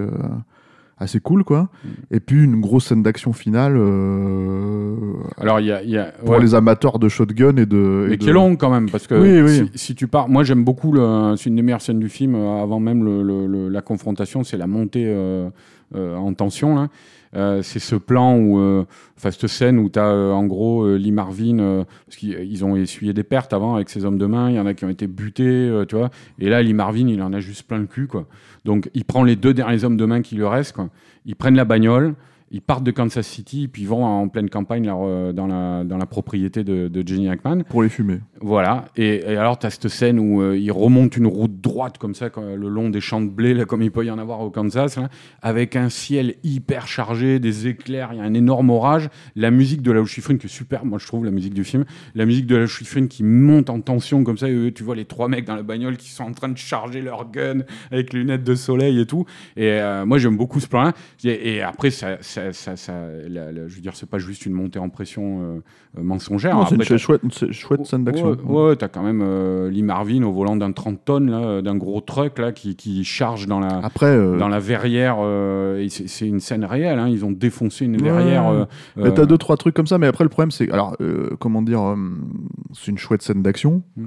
assez 0.99 1.19
cool 1.19 1.43
quoi. 1.43 1.69
Mm. 1.83 1.87
Et 2.11 2.19
puis 2.19 2.43
une 2.43 2.59
grosse 2.61 2.85
scène 2.87 3.01
d'action 3.03 3.33
finale 3.33 3.75
euh, 3.77 4.95
Alors, 5.37 5.59
il 5.59 5.67
y 5.67 5.71
a. 5.71 5.83
y 5.83 5.97
a- 5.97 6.11
pour 6.23 6.31
ouais. 6.35 6.39
les 6.41 6.55
amateurs 6.55 6.99
de 6.99 7.09
shotgun 7.09 7.55
et 7.57 7.65
de... 7.65 8.07
et 8.07 8.11
de- 8.11 8.15
qui 8.15 8.29
est 8.29 8.33
long 8.33 8.55
quand 8.55 8.69
même, 8.69 8.89
parce 8.89 9.07
que 9.07 9.15
Oui, 9.15 9.41
oui. 9.41 9.69
Si, 9.73 9.79
si 9.87 9.95
tu 9.95 10.07
pars, 10.07 10.27
moi 10.29 10.43
j'aime 10.43 10.63
beaucoup, 10.63 10.91
le- 10.91 11.35
c'est 11.37 11.49
une 11.49 11.55
des 11.55 11.61
meilleures 11.61 11.81
scènes 11.81 11.99
du 11.99 12.09
film, 12.09 12.35
euh, 12.35 12.61
avant 12.61 12.79
même 12.79 13.03
le- 13.03 13.23
le- 13.23 13.47
le- 13.47 13.69
la 13.69 13.81
confrontation, 13.81 14.43
c'est 14.43 14.57
la 14.57 14.67
montée 14.67 15.05
euh, 15.07 15.49
en 15.96 16.34
tension. 16.34 16.75
là. 16.75 16.89
Euh, 17.36 17.62
c'est 17.62 17.79
ce 17.79 17.96
plan 17.96 18.36
où, 18.36 18.60
euh, 18.60 18.86
cette 19.17 19.48
scène 19.48 19.77
où 19.77 19.89
tu 19.89 20.00
as 20.00 20.12
en 20.12 20.46
gros 20.46 20.84
euh, 20.84 20.96
Lee 20.98 21.12
Marvin, 21.12 21.60
euh, 21.60 21.84
parce 22.05 22.17
qu'ils 22.17 22.39
ils 22.39 22.65
ont 22.65 22.75
essuyé 22.75 23.13
des 23.13 23.24
pertes 23.24 23.53
avant 23.53 23.75
avec 23.75 23.89
ses 23.89 24.03
hommes 24.03 24.17
de 24.17 24.25
main, 24.25 24.50
il 24.50 24.55
y 24.55 24.60
en 24.60 24.65
a 24.65 24.74
qui 24.74 24.86
ont 24.86 24.89
été 24.89 25.05
butés, 25.05 25.43
euh, 25.43 25.86
tu 25.86 25.96
vois, 25.96 26.10
et 26.39 26.50
là 26.50 26.63
Lee 26.63 26.74
Marvin 26.74 27.08
il 27.08 27.22
en 27.22 27.31
a 27.34 27.39
juste 27.39 27.67
plein 27.67 27.77
le 27.77 27.86
cul 27.86 28.08
quoi. 28.08 28.25
Donc 28.65 28.89
il 28.96 29.05
prend 29.05 29.24
les 29.24 29.36
deux 29.36 29.53
derniers 29.53 29.84
hommes 29.84 29.98
de 29.98 30.05
main 30.05 30.22
qui 30.22 30.36
lui 30.36 30.46
restent, 30.46 30.74
quoi. 30.74 30.89
ils 31.25 31.36
prennent 31.36 31.55
la 31.55 31.65
bagnole, 31.65 32.15
ils 32.51 32.61
partent 32.61 32.83
de 32.83 32.91
Kansas 32.91 33.27
City, 33.27 33.67
puis 33.67 33.83
ils 33.83 33.87
vont 33.87 34.03
en 34.03 34.27
pleine 34.27 34.49
campagne 34.49 34.89
euh, 34.89 35.33
dans, 35.33 35.47
la, 35.47 35.83
dans 35.83 35.97
la 35.97 36.05
propriété 36.05 36.63
de, 36.63 36.87
de 36.87 37.07
Jenny 37.07 37.29
Hackman. 37.29 37.63
Pour 37.69 37.83
les 37.83 37.89
fumer. 37.89 38.19
Voilà, 38.41 38.85
et, 38.95 39.17
et 39.17 39.37
alors 39.37 39.59
tu 39.59 39.67
as 39.67 39.69
cette 39.69 39.89
scène 39.89 40.19
où 40.19 40.41
euh, 40.41 40.57
il 40.57 40.71
remonte 40.71 41.17
une 41.17 41.27
route 41.27 41.61
droite 41.61 41.97
comme 41.97 42.15
ça, 42.15 42.29
le 42.37 42.69
long 42.69 42.89
des 42.89 43.01
champs 43.01 43.21
de 43.21 43.29
blé, 43.29 43.53
là, 43.53 43.65
comme 43.65 43.81
il 43.81 43.91
peut 43.91 44.05
y 44.05 44.11
en 44.11 44.17
avoir 44.17 44.39
au 44.41 44.49
Kansas, 44.49 44.97
là, 44.97 45.09
avec 45.41 45.75
un 45.75 45.89
ciel 45.89 46.35
hyper 46.43 46.87
chargé, 46.87 47.39
des 47.39 47.67
éclairs, 47.67 48.09
il 48.13 48.17
y 48.17 48.21
a 48.21 48.23
un 48.23 48.33
énorme 48.33 48.69
orage, 48.69 49.09
la 49.35 49.51
musique 49.51 49.81
de 49.81 49.91
la 49.91 50.03
Schifrin 50.05 50.37
qui 50.37 50.47
est 50.47 50.49
super, 50.49 50.85
moi 50.85 50.99
je 50.99 51.07
trouve, 51.07 51.25
la 51.25 51.31
musique 51.31 51.53
du 51.53 51.63
film, 51.63 51.85
la 52.15 52.25
musique 52.25 52.47
de 52.47 52.55
la 52.55 52.65
Schifrin 52.65 53.07
qui 53.07 53.23
monte 53.23 53.69
en 53.69 53.81
tension 53.81 54.23
comme 54.23 54.37
ça, 54.37 54.49
et 54.49 54.71
tu 54.73 54.83
vois 54.83 54.95
les 54.95 55.05
trois 55.05 55.27
mecs 55.27 55.45
dans 55.45 55.55
la 55.55 55.63
bagnole 55.63 55.97
qui 55.97 56.09
sont 56.09 56.23
en 56.23 56.31
train 56.31 56.49
de 56.49 56.57
charger 56.57 57.01
leur 57.01 57.29
gun 57.29 57.59
avec 57.91 58.13
lunettes 58.13 58.43
de 58.43 58.55
soleil 58.55 58.99
et 58.99 59.05
tout, 59.05 59.25
et 59.57 59.71
euh, 59.73 60.05
moi 60.05 60.17
j'aime 60.17 60.37
beaucoup 60.37 60.59
ce 60.59 60.67
plan-là, 60.67 60.93
et, 61.23 61.55
et 61.55 61.61
après 61.61 61.91
ça, 61.91 62.17
ça 62.21 62.38
ça, 62.51 62.53
ça, 62.53 62.75
ça- 62.75 63.08
la- 63.27 63.51
la- 63.51 63.67
je 63.67 63.75
veux 63.75 63.81
dire, 63.81 63.96
c'est 63.96 64.10
pas 64.10 64.17
juste 64.19 64.46
une 64.46 64.53
montée 64.53 64.79
en 64.79 64.89
pression 64.89 65.41
euh, 65.41 65.60
euh, 65.98 66.03
mensongère. 66.03 66.55
Non, 66.55 66.65
c'est 66.65 66.75
une 66.75 66.98
chouette, 66.98 67.22
chouette 67.51 67.86
scène 67.86 68.03
d'action. 68.03 68.38
Ouais, 68.46 68.69
ouais, 68.69 68.75
t'as 68.75 68.88
quand 68.88 69.03
même 69.03 69.22
euh, 69.24 69.69
Lee 69.69 69.84
Marvin 69.84 70.24
au 70.24 70.31
volant 70.31 70.55
d'un 70.55 70.72
30 70.72 71.03
tonnes, 71.05 71.62
d'un 71.62 71.75
gros 71.75 72.01
truck 72.01 72.39
là, 72.39 72.51
qui, 72.51 72.75
qui 72.75 73.03
charge 73.03 73.48
dans 73.48 73.60
la, 73.60 73.79
Après, 73.79 74.08
euh, 74.08 74.38
dans 74.38 74.48
la 74.50 74.60
verrière. 74.60 75.17
c'est 75.89 76.27
une 76.27 76.39
scène 76.39 76.65
réelle, 76.65 77.00
hein, 77.00 77.08
ils 77.10 77.25
ont 77.25 77.31
défoncé 77.31 77.86
une 77.86 77.98
verrière. 77.98 78.67
t'as 78.96 79.25
deux 79.25 79.38
trois 79.38 79.58
trucs 79.58 79.75
comme 79.75 79.88
ça, 79.88 79.98
mais 79.98 80.08
après 80.08 80.24
le 80.24 80.29
problème 80.29 80.51
c'est 80.51 80.69
alors 80.72 80.96
comment 81.39 81.62
dire, 81.62 81.96
c'est 82.74 82.91
une 82.91 82.98
chouette 82.98 83.22
scène 83.22 83.41
d'action. 83.41 83.84
Mm. 83.98 84.05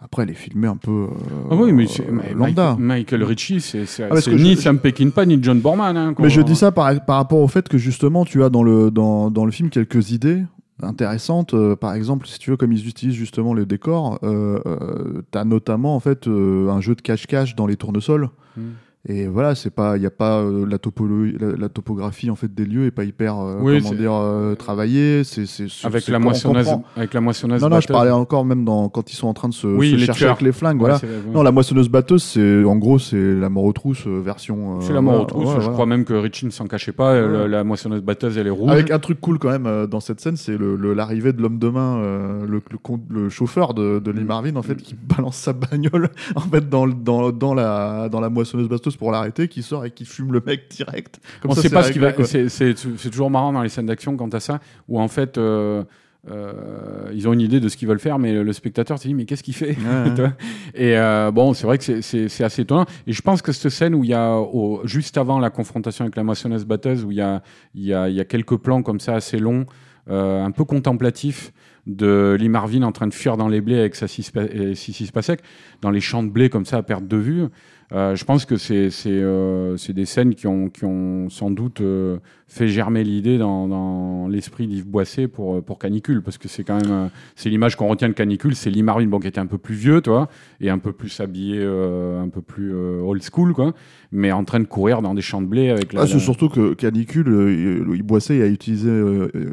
Après 0.00 0.22
elle 0.22 0.30
est 0.30 0.34
filmée 0.34 0.68
un 0.68 0.76
peu 0.76 0.90
euh, 0.90 1.06
Ah 1.50 1.56
oui, 1.56 1.72
mais 1.72 1.86
c'est- 1.88 2.06
euh, 2.08 2.12
mais 2.12 2.32
lambda. 2.32 2.76
Michael, 2.78 2.84
Michael 2.86 3.24
Ritchie, 3.24 3.60
c'est 3.60 3.82
Ah, 4.04 4.06
parce 4.08 4.22
c'est 4.24 4.30
que 4.30 4.36
ni 4.36 4.54
je- 4.54 4.60
Sam 4.60 4.78
Peckinpah 4.78 5.26
ni 5.26 5.38
John 5.42 5.60
Borman. 5.60 5.96
hein, 5.96 6.14
Mais 6.18 6.30
je 6.30 6.40
dis 6.40 6.54
ça 6.54 6.70
par, 6.70 7.04
par 7.04 7.16
rapport 7.16 7.40
au 7.40 7.48
fait 7.48 7.68
que 7.68 7.78
justement 7.78 8.24
tu 8.24 8.44
as 8.44 8.48
dans 8.48 8.62
le 8.62 8.90
dans, 8.92 9.30
dans 9.30 9.44
le 9.44 9.50
film 9.50 9.70
quelques 9.70 10.12
idées 10.12 10.44
intéressantes. 10.82 11.54
Euh, 11.54 11.74
par 11.74 11.94
exemple, 11.94 12.28
si 12.28 12.38
tu 12.38 12.50
veux, 12.50 12.56
comme 12.56 12.70
ils 12.72 12.86
utilisent 12.88 13.16
justement 13.16 13.52
les 13.54 13.66
décors, 13.66 14.20
euh, 14.22 14.60
euh, 14.66 15.22
t'as 15.32 15.44
notamment 15.44 15.96
en 15.96 16.00
fait 16.00 16.28
un 16.28 16.80
jeu 16.80 16.94
de 16.94 17.00
cache-cache 17.00 17.56
dans 17.56 17.66
les 17.66 17.76
tournesols. 17.76 18.28
Mm. 18.56 18.60
Et 19.08 19.26
voilà, 19.28 19.54
c'est 19.54 19.70
pas, 19.70 19.96
il 19.96 20.02
y 20.02 20.06
a 20.06 20.10
pas 20.10 20.40
euh, 20.40 20.66
la, 20.68 20.76
topologie, 20.78 21.36
la, 21.38 21.52
la 21.56 21.68
topographie 21.68 22.30
en 22.30 22.34
fait 22.34 22.52
des 22.52 22.64
lieux 22.66 22.84
est 22.86 22.90
pas 22.90 23.04
hyper, 23.04 23.38
euh, 23.38 23.58
Oui, 23.60 23.80
comment 23.80 23.94
dire, 23.94 24.12
euh, 24.12 24.54
travaillée. 24.56 25.22
C'est, 25.24 25.46
c'est, 25.46 25.66
Avec 25.84 26.08
la, 26.08 26.18
moissonneuse, 26.18 26.68
avec 26.96 27.14
la 27.14 27.20
moissonneuse. 27.20 27.62
Non, 27.62 27.68
non, 27.68 27.76
je 27.76 27.86
batteuse. 27.86 27.94
parlais 27.94 28.10
encore 28.10 28.44
même 28.44 28.64
dans, 28.64 28.88
quand 28.88 29.10
ils 29.10 29.14
sont 29.16 29.28
en 29.28 29.34
train 29.34 29.48
de 29.48 29.54
se, 29.54 29.68
Oui, 29.68 29.92
se 29.92 29.96
les 29.96 30.04
chercher 30.06 30.18
tueurs. 30.18 30.30
avec 30.32 30.42
les 30.42 30.52
flingues. 30.52 30.82
Ouais, 30.82 30.90
voilà. 30.90 30.96
ouais. 30.96 31.32
Non, 31.32 31.42
la 31.42 31.52
moissonneuse 31.52 31.88
batteuse, 31.88 32.22
c'est 32.24 32.64
en 32.64 32.76
gros 32.76 32.98
c'est 32.98 33.34
la 33.36 33.48
mort 33.48 33.64
aux 33.64 33.72
trousses 33.72 34.06
euh, 34.08 34.20
version. 34.20 34.78
euh, 34.78 34.80
C'est 34.82 34.92
la 34.92 35.00
mort 35.00 35.22
aux 35.22 35.24
trousses. 35.26 35.54
ouais, 35.54 35.60
je 35.62 35.70
crois 35.70 35.86
même 35.86 36.04
que 36.04 36.14
Ritchie 36.14 36.46
ne 36.46 36.50
s'en 36.50 36.66
cachait 36.66 36.92
pas. 36.92 37.12
euh. 37.12 37.42
La, 37.42 37.58
la 37.58 37.64
moissonneuse 37.64 38.02
batteuse, 38.02 38.36
elle 38.36 38.48
est 38.48 38.50
rouge. 38.50 38.70
Avec 38.70 38.90
un 38.90 38.98
truc 38.98 39.20
cool 39.20 39.38
quand 39.38 39.50
même 39.50 39.66
euh, 39.66 39.86
dans 39.86 40.00
cette 40.00 40.20
scène, 40.20 40.36
c'est 40.36 40.58
le- 40.58 40.74
le- 40.76 40.92
l'arrivée 40.92 41.32
de 41.32 41.40
l'homme 41.40 41.58
de 41.60 41.68
main, 41.68 41.98
euh, 41.98 42.40
le, 42.46 42.60
le 42.70 42.78
le 43.10 43.28
chauffeur 43.28 43.74
de, 43.74 44.00
de 44.00 44.10
Lee. 44.10 44.24
Marvin 44.24 44.56
en 44.56 44.62
fait, 44.62 44.76
qui 44.76 44.96
balance 45.16 45.36
sa 45.36 45.52
bagnole 45.52 46.10
en 46.34 46.40
fait 46.40 46.68
dans, 46.68 46.84
le- 46.84 46.92
dans, 46.94 47.30
dans 47.30 47.54
la 47.54 48.08
dans 48.10 48.20
la 48.20 48.28
moissonneuse 48.28 48.68
batteuse 48.68 48.87
pour 48.96 49.10
l'arrêter, 49.12 49.48
qui 49.48 49.62
sort 49.62 49.84
et 49.84 49.90
qui 49.90 50.04
fume 50.04 50.32
le 50.32 50.42
mec 50.44 50.68
direct. 50.70 51.20
Comme 51.42 51.50
on 51.50 51.54
ça, 51.54 51.62
sait 51.62 51.68
c'est 51.68 51.74
pas 51.74 51.82
ce 51.82 51.92
qui 51.92 51.98
va. 51.98 52.12
C'est 52.24 53.10
toujours 53.10 53.30
marrant 53.30 53.52
dans 53.52 53.62
les 53.62 53.68
scènes 53.68 53.86
d'action 53.86 54.16
quant 54.16 54.28
à 54.28 54.40
ça, 54.40 54.60
où 54.88 55.00
en 55.00 55.08
fait. 55.08 55.38
euh, 55.38 55.84
euh, 56.32 57.10
ils 57.14 57.28
ont 57.28 57.32
une 57.32 57.40
idée 57.40 57.60
de 57.60 57.68
ce 57.68 57.76
qu'ils 57.76 57.88
veulent 57.88 58.00
faire, 58.00 58.18
mais 58.18 58.32
le, 58.32 58.42
le 58.42 58.52
spectateur 58.52 58.98
se 58.98 59.06
dit 59.06 59.14
mais 59.14 59.24
qu'est-ce 59.24 59.42
qu'il 59.42 59.54
fait 59.54 59.76
Ouais, 59.78 60.28
Et 60.74 60.96
euh, 60.98 61.30
bon, 61.30 61.54
c'est 61.54 61.64
vrai 61.66 61.78
que 61.78 62.00
c'est- 62.02 62.42
assez 62.44 62.62
étonnant. 62.62 62.86
Et 63.06 63.12
je 63.12 63.22
pense 63.22 63.40
que 63.40 63.52
cette 63.52 63.70
scène 63.70 63.94
où 63.94 64.04
il 64.04 64.10
y 64.10 64.14
a, 64.14 64.38
juste 64.84 65.16
avant 65.16 65.38
la 65.38 65.48
confrontation 65.48 66.04
avec 66.04 66.16
la 66.16 66.24
moissonneuse 66.24 66.64
batteuse, 66.66 67.04
où 67.04 67.12
il 67.12 67.18
y 67.18 67.20
a, 67.22 67.42
il 67.74 67.84
y 67.84 67.94
a, 67.94 68.08
il 68.08 68.16
y 68.16 68.20
a 68.20 68.24
quelques 68.24 68.56
plans 68.56 68.82
comme 68.82 69.00
ça 69.00 69.14
assez 69.14 69.38
longs, 69.38 69.64
euh, 70.10 70.44
un 70.44 70.50
peu 70.50 70.64
contemplatifs, 70.64 71.52
de 71.88 72.36
Lee 72.38 72.48
Marvin 72.48 72.82
en 72.82 72.92
train 72.92 73.06
de 73.06 73.14
fuir 73.14 73.36
dans 73.36 73.48
les 73.48 73.60
blés 73.60 73.78
avec 73.78 73.94
sa 73.94 74.06
6 74.06 74.30
pas 74.30 75.22
sec, 75.22 75.40
dans 75.82 75.90
les 75.90 76.00
champs 76.00 76.22
de 76.22 76.30
blé 76.30 76.50
comme 76.50 76.66
ça 76.66 76.76
à 76.76 76.82
perte 76.82 77.08
de 77.08 77.16
vue. 77.16 77.48
Euh, 77.92 78.14
je 78.14 78.24
pense 78.24 78.44
que 78.44 78.56
c'est 78.58 78.90
euh, 79.06 79.76
des 79.88 80.04
scènes 80.04 80.34
qui 80.34 80.46
ont, 80.46 80.68
qui 80.68 80.84
ont 80.84 81.30
sans 81.30 81.50
doute 81.50 81.80
euh, 81.80 82.18
fait 82.46 82.68
germer 82.68 83.02
l'idée 83.02 83.38
dans, 83.38 83.66
dans 83.66 84.28
l'esprit 84.28 84.66
d'Yves 84.66 84.86
Boisset 84.86 85.26
pour, 85.26 85.56
euh, 85.56 85.62
pour 85.62 85.78
Canicule, 85.78 86.22
parce 86.22 86.36
que 86.36 86.48
c'est 86.48 86.64
quand 86.64 86.84
même 86.84 87.10
c'est 87.34 87.48
l'image 87.48 87.76
qu'on 87.76 87.88
retient 87.88 88.08
de 88.08 88.12
Canicule, 88.12 88.54
c'est 88.54 88.68
Lee 88.68 88.82
Marvin, 88.82 89.06
bon, 89.06 89.20
qui 89.20 89.28
était 89.28 89.40
un 89.40 89.46
peu 89.46 89.56
plus 89.56 89.74
vieux, 89.74 90.02
toi, 90.02 90.28
et 90.60 90.68
un 90.68 90.76
peu 90.76 90.92
plus 90.92 91.18
habillé, 91.20 91.62
un 91.64 92.28
peu 92.28 92.42
plus 92.42 92.74
old 92.74 93.22
school, 93.22 93.54
quoi, 93.54 93.72
mais 94.12 94.32
en 94.32 94.44
train 94.44 94.60
de 94.60 94.66
courir 94.66 95.00
dans 95.00 95.14
des 95.14 95.22
champs 95.22 95.40
de 95.40 95.46
blé 95.46 95.70
avec 95.70 95.94
la. 95.94 96.02
Ah, 96.02 96.06
c'est 96.06 96.18
surtout 96.18 96.50
que 96.50 96.74
Canicule, 96.74 97.28
Louis 97.28 98.02
Boisset 98.02 98.42
a 98.42 98.46
utilisé 98.46 98.90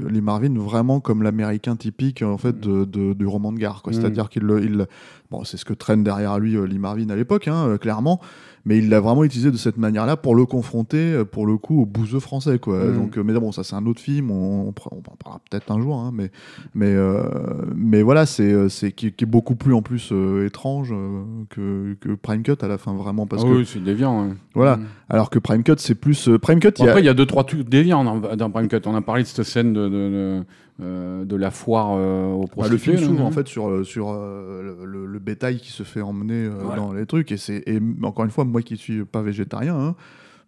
Lee 0.10 0.22
Marvin 0.22 0.58
vraiment 0.58 1.00
comme 1.00 1.24
l'américain 1.24 1.78
typique 1.78 2.22
en 2.28 2.38
fait 2.38 2.60
de, 2.60 2.86
de- 2.86 3.14
du 3.14 3.26
roman 3.28 3.52
de 3.54 3.60
gare. 3.60 3.82
quoi. 3.82 3.92
Mm. 3.92 3.96
C'est-à-dire 3.96 4.30
qu'il 4.30 4.44
il, 4.64 4.86
bon, 5.32 5.44
c'est 5.44 5.58
ce 5.58 5.66
que 5.66 5.74
traîne 5.74 6.04
derrière 6.04 6.40
lui 6.40 6.56
euh, 6.56 6.66
Lee 6.66 6.80
Marvin 6.80 7.10
à 7.10 7.16
l'époque, 7.16 7.48
hein, 7.48 7.68
euh, 7.68 7.78
clairement, 7.78 8.20
mais 8.68 8.80
il 8.80 8.90
l'a 8.90 9.00
vraiment 9.00 9.24
utilisé 9.24 9.52
de 9.52 9.58
cette 9.58 9.78
manière-là 9.78 10.18
pour 10.18 10.34
le 10.36 10.46
confronter, 10.46 11.14
euh, 11.14 11.24
pour 11.26 11.46
le 11.46 11.58
coup, 11.58 11.82
au 11.82 11.86
bouseux 11.86 12.20
français. 12.20 12.58
Quoi. 12.58 12.86
Mm. 12.86 12.94
Donc, 12.96 13.18
mais 13.18 13.34
bon, 13.34 13.52
ça 13.52 13.64
c'est 13.64 13.76
un 13.76 13.86
autre 13.86 14.02
film, 14.02 14.32
on, 14.32 14.68
on, 14.68 14.72
pr- 14.72 14.90
on 14.92 14.98
en 14.98 15.16
parlera 15.16 15.40
peut-être 15.50 15.72
un 15.72 15.80
jour, 15.82 15.98
hein, 16.00 16.12
mais, 16.14 16.32
mais, 16.74 16.88
euh, 16.94 17.24
mais 17.76 18.02
voilà, 18.02 18.26
c'est, 18.26 18.70
c'est 18.70 18.92
qui, 18.92 19.12
qui 19.12 19.24
est 19.24 19.28
beaucoup 19.28 19.56
plus 19.56 19.74
en 19.74 19.82
plus 19.82 20.10
euh, 20.12 20.46
étrange 20.48 20.90
euh, 20.92 21.22
que, 21.50 21.96
que 22.00 22.14
Prime 22.16 22.42
Cut 22.44 22.58
à 22.62 22.68
la 22.68 22.78
fin, 22.78 22.94
vraiment, 22.96 23.28
parce 23.28 23.44
Ah 23.46 23.48
que 23.50 23.54
oui, 23.58 23.66
c'est 23.72 23.84
déviant. 23.84 24.26
ouais. 24.28 24.34
Voilà. 24.56 24.78
Mm. 24.78 24.86
alors 25.10 25.30
que 25.30 25.38
Prime 25.40 25.64
Cut 25.64 25.76
c'est 25.78 25.96
plus 25.96 26.30
Prime 26.42 26.60
Cut, 26.60 26.70
Bon, 26.78 26.84
il 26.84 26.86
y 26.86 26.88
a- 26.88 26.92
après, 26.92 27.02
il 27.02 27.06
y 27.06 27.10
a 27.10 27.14
deux, 27.14 27.26
trois 27.26 27.44
trucs 27.44 27.68
déviants 27.70 28.04
dans, 28.04 28.36
dans 28.36 28.50
Prime 28.50 28.68
Cut. 28.68 28.82
On 28.86 28.96
a 28.96 29.02
parlé 29.02 29.24
de 29.24 29.28
cette 29.28 29.44
scène 29.46 29.74
de, 29.74 29.84
de, 29.84 29.90
de, 29.90 30.44
euh, 30.82 31.24
de 31.26 31.36
la 31.36 31.52
foire 31.52 31.92
euh, 31.98 32.32
aux 32.34 32.42
Bah, 32.44 32.48
prostituées. 32.52 32.92
le 32.94 32.98
film 32.98 33.10
s'ouvre 33.10 33.26
en 33.26 33.32
fait 33.32 33.48
sur, 33.48 33.86
sur 33.86 34.10
euh, 34.12 34.76
le, 34.84 35.06
le- 35.06 35.15
le 35.16 35.20
bétail 35.20 35.58
qui 35.60 35.72
se 35.72 35.84
fait 35.84 36.02
emmener 36.02 36.46
euh, 36.46 36.60
Voilà. 36.62 36.82
dans 36.82 36.92
les 36.94 37.06
trucs 37.06 37.32
et 37.32 37.38
c'est 37.38 37.64
et 37.68 37.80
encore 38.04 38.26
une 38.26 38.32
fois 38.32 38.44
moi 38.44 38.62
qui 38.62 38.76
suis 38.76 39.06
pas 39.06 39.22
végétarien 39.22 39.76
hein, 39.76 39.96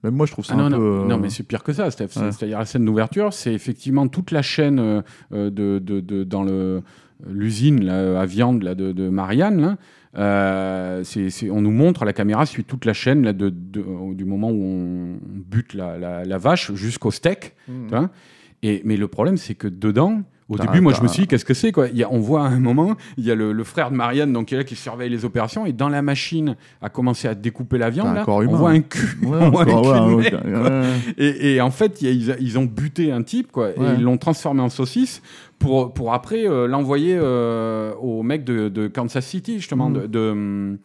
même 0.04 0.14
moi 0.14 0.26
je 0.26 0.34
trouve 0.34 0.44
ça 0.46 0.56
Ah 0.56 0.58
non, 0.58 0.66
un 0.66 0.70
non, 0.72 0.78
peu 0.78 0.84
euh, 0.84 1.06
non, 1.08 1.18
mais 1.18 1.30
c'est 1.30 1.44
pire 1.44 1.64
que 1.64 1.72
ça, 1.74 1.90
Steph. 1.90 2.04
Ouais. 2.18 2.32
C'est-à-dire 2.34 2.60
la 2.60 2.66
scène 2.66 2.84
d'ouverture, 2.86 3.32
c'est 3.34 3.54
effectivement 3.54 4.08
toute 4.10 4.32
la 4.32 4.42
chaîne 4.42 4.80
euh, 4.80 5.02
de, 5.32 5.80
de, 5.80 6.00
de- 6.02 6.24
dans 6.24 6.44
le 6.44 6.82
l'usine 7.28 7.84
là, 7.84 8.20
à 8.22 8.26
viande 8.28 8.62
là, 8.62 8.76
de, 8.76 8.92
de 8.92 9.10
Marianne. 9.10 9.60
Là. 9.62 9.78
Euh, 10.22 11.04
c'est- 11.04 11.30
c'est- 11.32 11.50
on 11.50 11.62
nous 11.62 11.72
montre, 11.72 12.06
la 12.06 12.13
caméra 12.13 12.46
suit 12.46 12.63
toute 12.63 12.86
la 12.86 12.94
chaîne 12.94 13.24
là, 13.24 13.34
de, 13.34 13.50
de- 13.50 14.13
du 14.13 14.24
moment 14.26 14.52
où 14.52 14.62
on 14.63 15.18
bute 15.24 15.74
la, 15.74 15.98
la- 15.98 16.26
la 16.26 16.38
vache 16.38 16.74
jusqu'au 16.74 17.10
steak. 17.12 17.56
Vois. 17.89 18.10
Et, 18.63 18.82
mais 18.86 18.98
le 18.98 19.08
problème, 19.08 19.38
c'est 19.38 19.56
que 19.56 19.68
dedans, 19.68 20.22
au 20.50 20.58
début, 20.58 20.80
moi, 20.82 20.94
je 20.94 21.02
me 21.02 21.08
suis 21.08 21.24
dit, 21.24 21.28
qu'est-ce 21.28 21.44
que 21.46 21.54
c'est 21.54 21.72
quoi? 21.72 21.88
Il 21.90 21.98
y 21.98 22.04
a, 22.04 22.08
On 22.12 22.20
voit 22.20 22.44
à 22.46 22.48
un 22.48 22.60
moment, 22.60 22.96
il 23.18 23.26
y 23.26 23.32
a 23.32 23.36
le, 23.36 23.52
le 23.52 23.64
frère 23.64 23.92
de 23.92 23.96
Marianne 23.96 24.32
donc, 24.32 24.48
qui 24.48 24.54
est 24.56 24.58
là, 24.58 24.64
qui 24.64 24.76
surveille 24.76 25.10
les 25.10 25.26
opérations, 25.26 25.66
et 25.66 25.74
dans 25.74 25.90
la 25.90 26.02
machine, 26.02 26.56
a 26.82 26.90
commencé 26.90 27.28
à 27.28 27.36
découper 27.36 27.78
la 27.78 27.90
viande. 27.90 28.16
Là, 28.16 28.24
on 28.28 28.42
humain. 28.42 28.56
voit 28.58 28.70
un 28.72 28.80
cul. 28.80 29.18
Ouais, 29.24 29.38
on 29.42 29.50
voit 29.50 29.64
un 29.64 29.66
cul 29.66 30.16
ouais, 30.16 30.70
mec. 30.72 31.16
Et, 31.18 31.56
et 31.56 31.62
en 31.62 31.72
fait, 31.72 32.02
il 32.02 32.08
y 32.26 32.32
a- 32.32 32.36
ils, 32.40 32.58
ont 32.58 32.66
buté 32.66 33.12
un 33.12 33.24
type, 33.24 33.52
quoi, 33.52 33.70
et 33.72 33.76
ils 33.98 34.04
l'ont 34.04 34.18
transformé 34.18 34.62
en 34.62 34.70
saucisse 34.70 35.22
pour, 35.60 35.94
pour 35.94 36.14
après 36.14 36.48
euh, 36.48 36.68
l'envoyer 36.68 37.18
euh, 37.20 37.94
au 38.00 38.22
mec 38.24 38.44
de, 38.44 38.70
de 38.70 38.88
Kansas 38.88 39.26
City, 39.26 39.56
justement, 39.58 39.90
Mhm. 39.90 40.02
de, 40.02 40.08
de, 40.08 40.20
hum, 40.32 40.78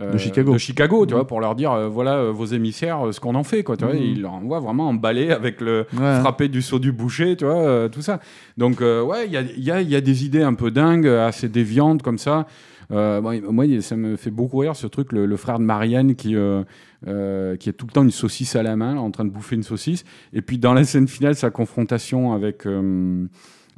De 0.00 0.16
Chicago. 0.16 0.52
de 0.54 0.58
Chicago, 0.58 1.04
tu 1.04 1.12
Mhm. 1.12 1.18
vois, 1.18 1.26
pour 1.26 1.40
leur 1.40 1.54
dire, 1.54 1.70
euh, 1.72 1.86
voilà 1.88 2.14
euh, 2.16 2.30
vos 2.32 2.46
émissaires, 2.46 3.06
euh, 3.08 3.12
ce 3.12 3.20
qu'on 3.20 3.34
en 3.34 3.44
fait, 3.44 3.62
quoi, 3.62 3.76
tu 3.76 3.84
vois, 3.84 3.94
et 3.94 4.02
ils 4.02 4.22
leur 4.22 4.32
envoient 4.32 4.60
vraiment 4.60 4.88
emballé 4.88 5.30
avec 5.30 5.60
le 5.60 5.84
Ouais. 5.98 6.18
frappé 6.20 6.48
du 6.48 6.62
saut 6.62 6.78
du 6.78 6.92
boucher, 6.92 7.36
tu 7.36 7.44
vois, 7.44 7.58
euh, 7.60 7.88
tout 7.90 8.00
ça. 8.00 8.18
Donc, 8.56 8.80
euh, 8.80 9.02
ouais, 9.02 9.26
il 9.26 9.32
y 9.32 9.36
a, 9.36 9.42
il 9.42 9.62
y, 9.62 9.70
a, 9.70 9.80
il 9.82 9.90
y 9.90 9.94
a 9.96 10.00
des 10.00 10.24
idées 10.24 10.42
un 10.42 10.54
peu 10.54 10.70
dingues, 10.70 11.06
assez 11.06 11.48
déviantes 11.50 12.02
comme 12.02 12.16
ça. 12.18 12.46
Euh, 12.90 13.20
moi, 13.50 13.64
ça 13.80 13.96
me 13.96 14.16
fait 14.16 14.30
beaucoup 14.30 14.58
rire 14.58 14.76
ce 14.76 14.86
truc, 14.86 15.12
le, 15.12 15.26
le 15.26 15.36
frère 15.36 15.58
de 15.58 15.64
Marianne 15.64 16.14
qui, 16.14 16.36
euh, 16.36 16.62
euh, 17.06 17.56
qui 17.56 17.68
a 17.68 17.72
tout 17.74 17.86
le 17.86 17.92
temps 17.92 18.02
une 18.02 18.10
saucisse 18.10 18.56
à 18.56 18.62
la 18.62 18.76
main, 18.76 18.94
là, 18.94 19.00
en 19.02 19.10
train 19.10 19.24
de 19.26 19.30
bouffer 19.30 19.56
une 19.56 19.62
saucisse. 19.62 20.04
Et 20.32 20.40
puis 20.42 20.56
dans 20.58 20.72
la 20.74 20.84
scène 20.84 21.06
finale, 21.08 21.34
sa 21.34 21.50
confrontation 21.50 22.32
avec, 22.32 22.66
euh, 22.66 23.26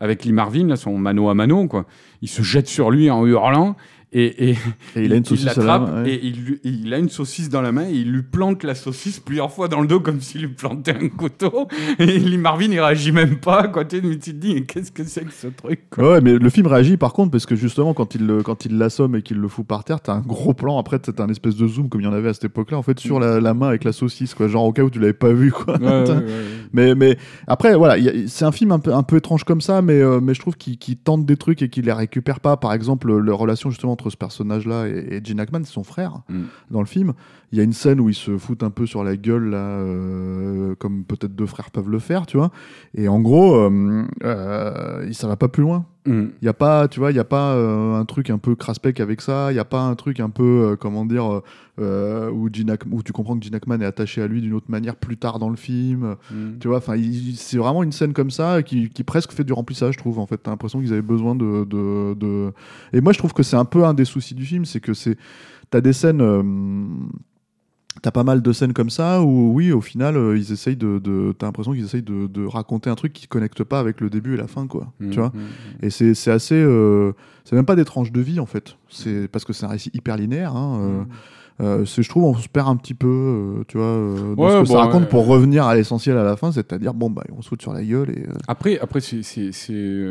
avec 0.00 0.24
Lee 0.24 0.32
Marvin, 0.32 0.66
là, 0.68 0.76
son 0.76 0.96
mano 0.98 1.28
à 1.28 1.34
mano, 1.34 1.66
quoi. 1.68 1.86
Il 2.22 2.28
se 2.28 2.42
jette 2.42 2.66
sur 2.68 2.90
lui 2.90 3.10
en 3.10 3.24
hurlant. 3.26 3.76
Et, 4.14 4.50
et 4.50 4.56
Et 4.96 5.04
il 5.04 5.12
a 5.12 5.16
une 5.16 5.24
saucisse 5.24 5.48
à 5.58 5.60
la 5.60 5.66
l'attrape 5.78 6.04
ouais. 6.04 6.10
et 6.14 6.24
il, 6.24 6.60
il 6.62 6.94
a 6.94 6.98
une 6.98 7.08
saucisse 7.08 7.48
dans 7.48 7.60
la 7.62 7.72
main 7.72 7.86
et 7.88 7.92
il 7.94 8.12
lui 8.12 8.22
plante 8.22 8.62
la 8.62 8.74
saucisse 8.76 9.18
plusieurs 9.18 9.50
fois 9.50 9.66
dans 9.68 9.80
le 9.80 9.88
dos 9.88 9.98
comme 10.00 10.20
s'il 10.20 10.42
lui 10.42 10.48
plantait 10.48 10.96
un 10.96 11.08
couteau. 11.08 11.66
Et 11.98 12.06
Lee 12.06 12.38
Marvin, 12.38 12.70
il 12.70 12.80
réagit 12.80 13.10
même 13.12 13.36
pas. 13.38 13.68
Quoi. 13.68 13.84
Tu 13.84 14.00
te 14.00 14.30
dis, 14.30 14.64
qu'est-ce 14.66 14.92
que 14.92 15.02
c'est 15.04 15.24
que 15.24 15.32
ce 15.32 15.48
truc 15.48 15.90
quoi? 15.90 16.12
Ouais, 16.12 16.20
mais 16.20 16.38
le 16.38 16.48
film 16.50 16.66
réagit 16.68 16.96
par 16.96 17.12
contre 17.12 17.32
parce 17.32 17.44
que 17.46 17.56
justement 17.56 17.92
quand 17.92 18.14
il 18.14 18.24
le- 18.26 18.42
quand 18.42 18.64
il 18.64 18.78
l'assomme 18.78 19.16
et 19.16 19.22
qu'il 19.22 19.38
le 19.38 19.48
fout 19.48 19.66
par 19.66 19.82
terre, 19.84 20.00
t'as 20.00 20.14
un 20.14 20.20
gros 20.20 20.54
plan. 20.54 20.78
Après, 20.78 20.98
t'as 21.00 21.22
un 21.24 21.28
espèce 21.28 21.56
de 21.56 21.66
zoom 21.66 21.88
comme 21.88 22.00
il 22.00 22.04
y 22.04 22.06
en 22.08 22.12
avait 22.12 22.28
à 22.28 22.34
cette 22.34 22.44
époque-là, 22.44 22.78
en 22.78 22.82
fait, 22.82 23.00
sur 23.00 23.18
la, 23.18 23.40
la 23.40 23.52
main 23.54 23.68
avec 23.68 23.82
la 23.84 23.92
saucisse, 23.92 24.34
quoi. 24.34 24.46
Genre 24.48 24.64
au 24.64 24.72
cas 24.72 24.82
où 24.82 24.90
tu 24.90 25.00
l'avais 25.00 25.12
pas 25.12 25.32
vu, 25.32 25.50
quoi. 25.50 25.76
Ouais, 25.80 25.86
ouais. 26.08 26.24
Mais, 26.72 26.94
mais 26.96 27.16
après, 27.46 27.76
voilà, 27.76 27.96
il 27.98 28.28
c'est 28.28 28.44
un 28.44 28.50
film 28.52 28.72
un 28.72 28.78
peu, 28.80 28.92
un 28.92 29.02
peu 29.04 29.16
étrange 29.16 29.44
comme 29.44 29.60
ça, 29.60 29.80
mais, 29.80 30.00
euh, 30.00 30.18
mais 30.20 30.34
je 30.34 30.40
trouve 30.40 30.56
qu'il 30.56 30.96
tente 30.96 31.24
des 31.24 31.36
trucs 31.36 31.62
et 31.62 31.68
qu'il 31.68 31.84
les 31.84 31.92
récupère 31.92 32.40
pas. 32.40 32.56
Par 32.56 32.72
exemple, 32.72 33.16
la 33.16 33.32
relation 33.32 33.70
justement 33.70 33.92
entre 33.92 34.03
ce 34.10 34.16
personnage-là 34.16 34.88
et, 34.88 35.16
et 35.16 35.24
Gene 35.24 35.40
Hackman, 35.40 35.60
c'est 35.64 35.72
son 35.72 35.84
frère 35.84 36.20
Mm. 36.28 36.42
dans 36.70 36.80
le 36.80 36.86
film. 36.86 37.12
Il 37.52 37.58
y 37.58 37.60
a 37.60 37.64
une 37.64 37.72
scène 37.72 38.00
où 38.00 38.08
ils 38.08 38.14
se 38.14 38.36
foutent 38.38 38.62
un 38.62 38.70
peu 38.70 38.86
sur 38.86 39.04
la 39.04 39.16
gueule, 39.16 39.50
là, 39.50 39.58
euh, 39.58 40.74
comme 40.76 41.04
peut-être 41.04 41.34
deux 41.34 41.46
frères 41.46 41.70
peuvent 41.70 41.90
le 41.90 41.98
faire, 41.98 42.26
tu 42.26 42.36
vois. 42.36 42.50
Et 42.94 43.08
en 43.08 43.20
gros, 43.20 43.54
euh, 43.56 44.04
euh, 44.24 45.12
ça 45.12 45.28
va 45.28 45.36
pas 45.36 45.48
plus 45.48 45.62
loin. 45.62 45.86
Mm. 46.06 46.24
Il 46.42 46.44
y 46.44 46.48
a 46.48 46.52
pas, 46.52 46.86
tu 46.88 47.00
vois, 47.00 47.12
il 47.12 47.16
y 47.16 47.20
a 47.20 47.24
pas 47.24 47.54
euh, 47.54 47.94
un 47.94 48.04
truc 48.04 48.28
un 48.28 48.36
peu 48.38 48.54
craspec 48.54 49.00
avec 49.00 49.20
ça. 49.22 49.50
Il 49.52 49.56
y 49.56 49.58
a 49.58 49.64
pas 49.64 49.80
un 49.80 49.94
truc 49.94 50.20
un 50.20 50.28
peu, 50.28 50.72
euh, 50.72 50.76
comment 50.76 51.06
dire, 51.06 51.40
euh, 51.80 52.30
où, 52.30 52.48
Hack- 52.48 52.84
où 52.90 53.02
tu 53.02 53.12
comprends 53.12 53.38
que 53.38 53.44
Gene 53.44 53.54
Hackman 53.54 53.80
est 53.80 53.86
attaché 53.86 54.20
à 54.20 54.26
lui 54.26 54.42
d'une 54.42 54.52
autre 54.52 54.70
manière 54.70 54.96
plus 54.96 55.16
tard 55.16 55.38
dans 55.38 55.48
le 55.48 55.56
film. 55.56 56.16
Mm. 56.30 56.58
Tu 56.60 56.68
vois, 56.68 56.76
enfin, 56.78 56.94
c'est 57.36 57.56
vraiment 57.56 57.82
une 57.82 57.92
scène 57.92 58.12
comme 58.12 58.30
ça 58.30 58.62
qui, 58.62 58.90
qui 58.90 59.02
presque 59.02 59.32
fait 59.32 59.44
du 59.44 59.52
remplissage, 59.54 59.94
je 59.94 59.98
trouve. 59.98 60.18
En 60.18 60.26
fait, 60.26 60.36
t'as 60.36 60.50
l'impression 60.50 60.80
qu'ils 60.80 60.92
avaient 60.92 61.00
besoin 61.02 61.34
de, 61.34 61.64
de, 61.64 62.14
de- 62.14 62.52
Et 62.92 63.00
moi, 63.00 63.12
je 63.12 63.18
trouve 63.18 63.32
que 63.32 63.42
c'est 63.42 63.56
un 63.56 63.64
peu 63.64 63.84
un 63.84 63.94
des 63.94 64.04
soucis 64.04 64.34
du 64.34 64.44
film, 64.44 64.64
c'est 64.66 64.80
que 64.80 64.92
c'est, 64.92 65.16
t'as 65.70 65.80
des 65.80 65.92
scènes. 65.94 66.20
T'as 68.04 68.10
pas 68.10 68.22
mal 68.22 68.42
de 68.42 68.52
scènes 68.52 68.74
comme 68.74 68.90
ça 68.90 69.22
où, 69.22 69.54
oui, 69.54 69.72
au 69.72 69.80
final, 69.80 70.18
euh, 70.18 70.36
ils 70.36 70.52
essayent 70.52 70.76
de. 70.76 70.98
de 70.98 71.34
T'as 71.38 71.46
l'impression 71.46 71.72
qu'ils 71.72 71.86
essayent 71.86 72.02
de, 72.02 72.26
de 72.26 72.44
raconter 72.44 72.90
un 72.90 72.96
truc 72.96 73.14
qui 73.14 73.26
connecte 73.28 73.64
pas 73.64 73.80
avec 73.80 74.02
le 74.02 74.10
début 74.10 74.34
et 74.34 74.36
la 74.36 74.46
fin, 74.46 74.66
quoi. 74.66 74.92
Tu 75.00 75.18
vois 75.18 75.30
mm, 75.30 75.86
Et 75.86 75.88
c'est 75.88 76.30
assez. 76.30 76.54
euh, 76.54 77.12
c'est 77.44 77.56
même 77.56 77.64
pas 77.64 77.76
des 77.76 77.86
tranches 77.86 78.12
de 78.12 78.20
vie, 78.20 78.40
en 78.40 78.44
fait. 78.44 78.76
C'est 78.90 79.26
parce 79.28 79.46
que 79.46 79.54
c'est 79.54 79.64
un 79.64 79.70
récit 79.70 79.90
hyper 79.94 80.18
linéaire. 80.18 80.54
Hein, 80.54 80.80
euh, 80.82 81.00
mm. 81.00 81.06
Euh, 81.60 81.84
je 81.84 82.08
trouve 82.08 82.24
on 82.24 82.34
se 82.34 82.48
perd 82.48 82.68
un 82.68 82.76
petit 82.76 82.94
peu, 82.94 83.06
euh, 83.06 83.64
tu 83.68 83.76
vois, 83.78 83.86
euh, 83.86 84.34
dans 84.34 84.42
Ouais, 84.44 84.50
ce 84.50 84.62
que 84.62 84.66
bon, 84.68 84.74
ça 84.74 84.80
raconte 84.80 85.08
pour 85.08 85.26
revenir 85.26 85.64
à 85.66 85.74
l'essentiel 85.76 86.16
à 86.18 86.24
la 86.24 86.36
fin, 86.36 86.50
c'est-à-dire, 86.50 86.94
bon, 86.94 87.10
bah, 87.10 87.22
on 87.36 87.42
se 87.42 87.48
fout 87.48 87.62
sur 87.62 87.72
la 87.72 87.84
gueule 87.84 88.10
et. 88.10 88.22
euh, 88.28 88.32
Après, 88.48 88.78
après 88.80 89.00
c'est, 89.00 89.22
c'est- 89.22 89.52
c'est, 89.52 90.04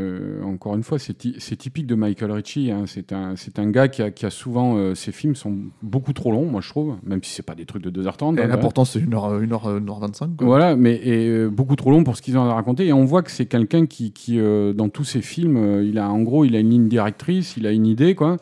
encore 0.43 0.75
une 0.75 0.83
fois, 0.83 0.99
c'est, 0.99 1.13
ty- 1.17 1.35
c'est 1.39 1.55
typique 1.57 1.85
de 1.87 1.95
Michael 1.95 2.31
Ritchie. 2.31 2.71
hein. 2.71 2.83
C'est, 2.85 3.11
un, 3.11 3.35
c'est 3.35 3.59
un 3.59 3.69
gars 3.69 3.87
qui 3.89 4.01
a, 4.01 4.11
qui 4.11 4.25
a 4.25 4.29
souvent. 4.29 4.93
ses 4.95 5.11
films 5.11 5.35
sont 5.35 5.55
beaucoup 5.81 6.13
trop 6.13 6.31
longs, 6.31 6.45
moi 6.45 6.61
je 6.61 6.69
trouve, 6.69 6.95
même 7.03 7.21
si 7.23 7.33
c'est 7.33 7.43
pas 7.45 7.55
des 7.55 7.65
trucs 7.65 7.83
de 7.83 7.89
2h30. 8.01 8.37
et 8.37 8.43
hein, 8.43 8.47
l'important, 8.47 8.85
c'est 8.85 8.99
1h, 8.99 9.43
1h, 9.45 9.79
1h25. 9.83 10.35
Quoi. 10.37 10.47
Voilà, 10.47 10.75
mais 10.75 10.95
et, 11.03 11.47
beaucoup 11.49 11.75
trop 11.75 11.91
long 11.91 12.03
pour 12.03 12.15
ce 12.15 12.21
qu'ils 12.21 12.37
ont 12.37 12.43
à 12.43 12.53
raconter. 12.53 12.87
Et 12.87 12.93
on 12.93 13.03
voit 13.05 13.21
que 13.21 13.31
c'est 13.31 13.45
quelqu'un 13.47 13.85
qui, 13.85 14.11
qui 14.13 14.39
dans 14.75 14.87
tous 14.89 15.03
ses 15.03 15.21
films, 15.21 15.81
il 15.83 15.97
a 15.99 16.09
en 16.09 16.21
gros, 16.21 16.45
il 16.45 16.55
a 16.55 16.59
une 16.59 16.69
ligne 16.69 16.87
directrice, 16.87 17.57
il 17.57 17.67
a 17.67 17.71
une 17.71 17.85
idée, 17.85 18.15
quoi. 18.15 18.37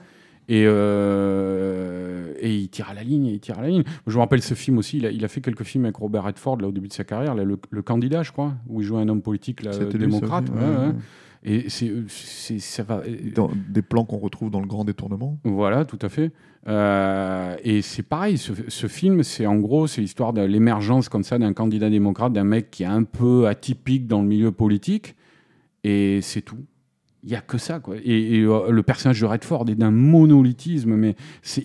Et, 0.50 0.64
euh, 0.66 2.34
et 2.40 2.56
il 2.56 2.70
tire 2.70 2.90
à 2.90 2.94
la 2.94 3.04
ligne, 3.04 3.28
et 3.28 3.34
il 3.34 3.40
tire 3.40 3.60
à 3.60 3.62
la 3.62 3.70
ligne. 3.70 3.84
Je 4.08 4.16
me 4.16 4.20
rappelle 4.20 4.42
ce 4.42 4.54
film 4.54 4.78
aussi. 4.78 4.98
Il 4.98 5.06
a, 5.06 5.12
il 5.12 5.24
a 5.24 5.28
fait 5.28 5.42
quelques 5.42 5.64
films 5.64 5.86
avec 5.86 5.96
Robert 5.98 6.24
Redford 6.24 6.58
là 6.58 6.68
au 6.68 6.72
début 6.72 6.88
de 6.88 6.94
sa 6.94 7.04
carrière, 7.04 7.36
là, 7.36 7.44
le, 7.44 7.58
le 7.70 7.82
candidat, 7.82 8.24
je 8.24 8.32
crois, 8.32 8.54
où 8.68 8.82
il 8.82 8.86
joue 8.86 8.98
un 8.98 9.08
homme 9.08 9.22
politique 9.22 9.64
là, 9.64 9.72
démocrate. 9.78 10.50
aussi, 10.50 10.54
ouais, 10.54 10.60
ouais, 10.60 10.76
ouais. 10.76 10.88
ouais. 10.88 10.94
Et 11.44 11.70
c'est, 11.70 11.92
c'est, 12.08 12.60
ça 12.60 12.84
va. 12.84 13.02
Dans 13.34 13.50
des 13.70 13.82
plans 13.82 14.06
qu'on 14.06 14.20
retrouve 14.20 14.52
dans 14.52 14.60
le 14.60 14.68
grand 14.68 14.84
détournement. 14.84 15.40
Voilà, 15.44 15.86
tout 15.86 15.98
à 16.02 16.10
fait. 16.10 16.32
Euh, 16.68 17.56
et 17.64 17.82
c'est 17.82 18.04
pareil, 18.04 18.38
ce, 18.38 18.54
ce 18.68 18.86
film, 18.86 19.24
c'est 19.24 19.48
en 19.48 19.56
gros, 19.56 19.88
c'est 19.88 20.02
l'histoire 20.02 20.34
de 20.34 20.42
l'émergence 20.42 21.10
comme 21.10 21.24
ça 21.24 21.40
d'un 21.40 21.54
candidat 21.54 21.90
démocrate, 21.90 22.34
d'un 22.34 22.44
mec 22.44 22.70
qui 22.70 22.84
est 22.84 22.88
un 22.88 23.04
peu 23.04 23.48
atypique 23.48 24.06
dans 24.06 24.22
le 24.22 24.28
milieu 24.28 24.52
politique, 24.52 25.16
et 25.84 26.20
c'est 26.22 26.42
tout. 26.42 26.60
Il 27.24 27.30
y 27.30 27.36
a 27.36 27.42
que 27.42 27.60
ça, 27.60 27.80
quoi. 27.80 27.96
Et, 28.04 28.38
et, 28.38 28.42
euh, 28.42 28.72
le 28.72 28.82
personnage 28.82 29.22
de 29.22 29.26
Redford 29.28 29.66
est 29.70 29.76
d'un 29.76 29.92
monolithisme, 29.92 30.96
mais 30.96 31.16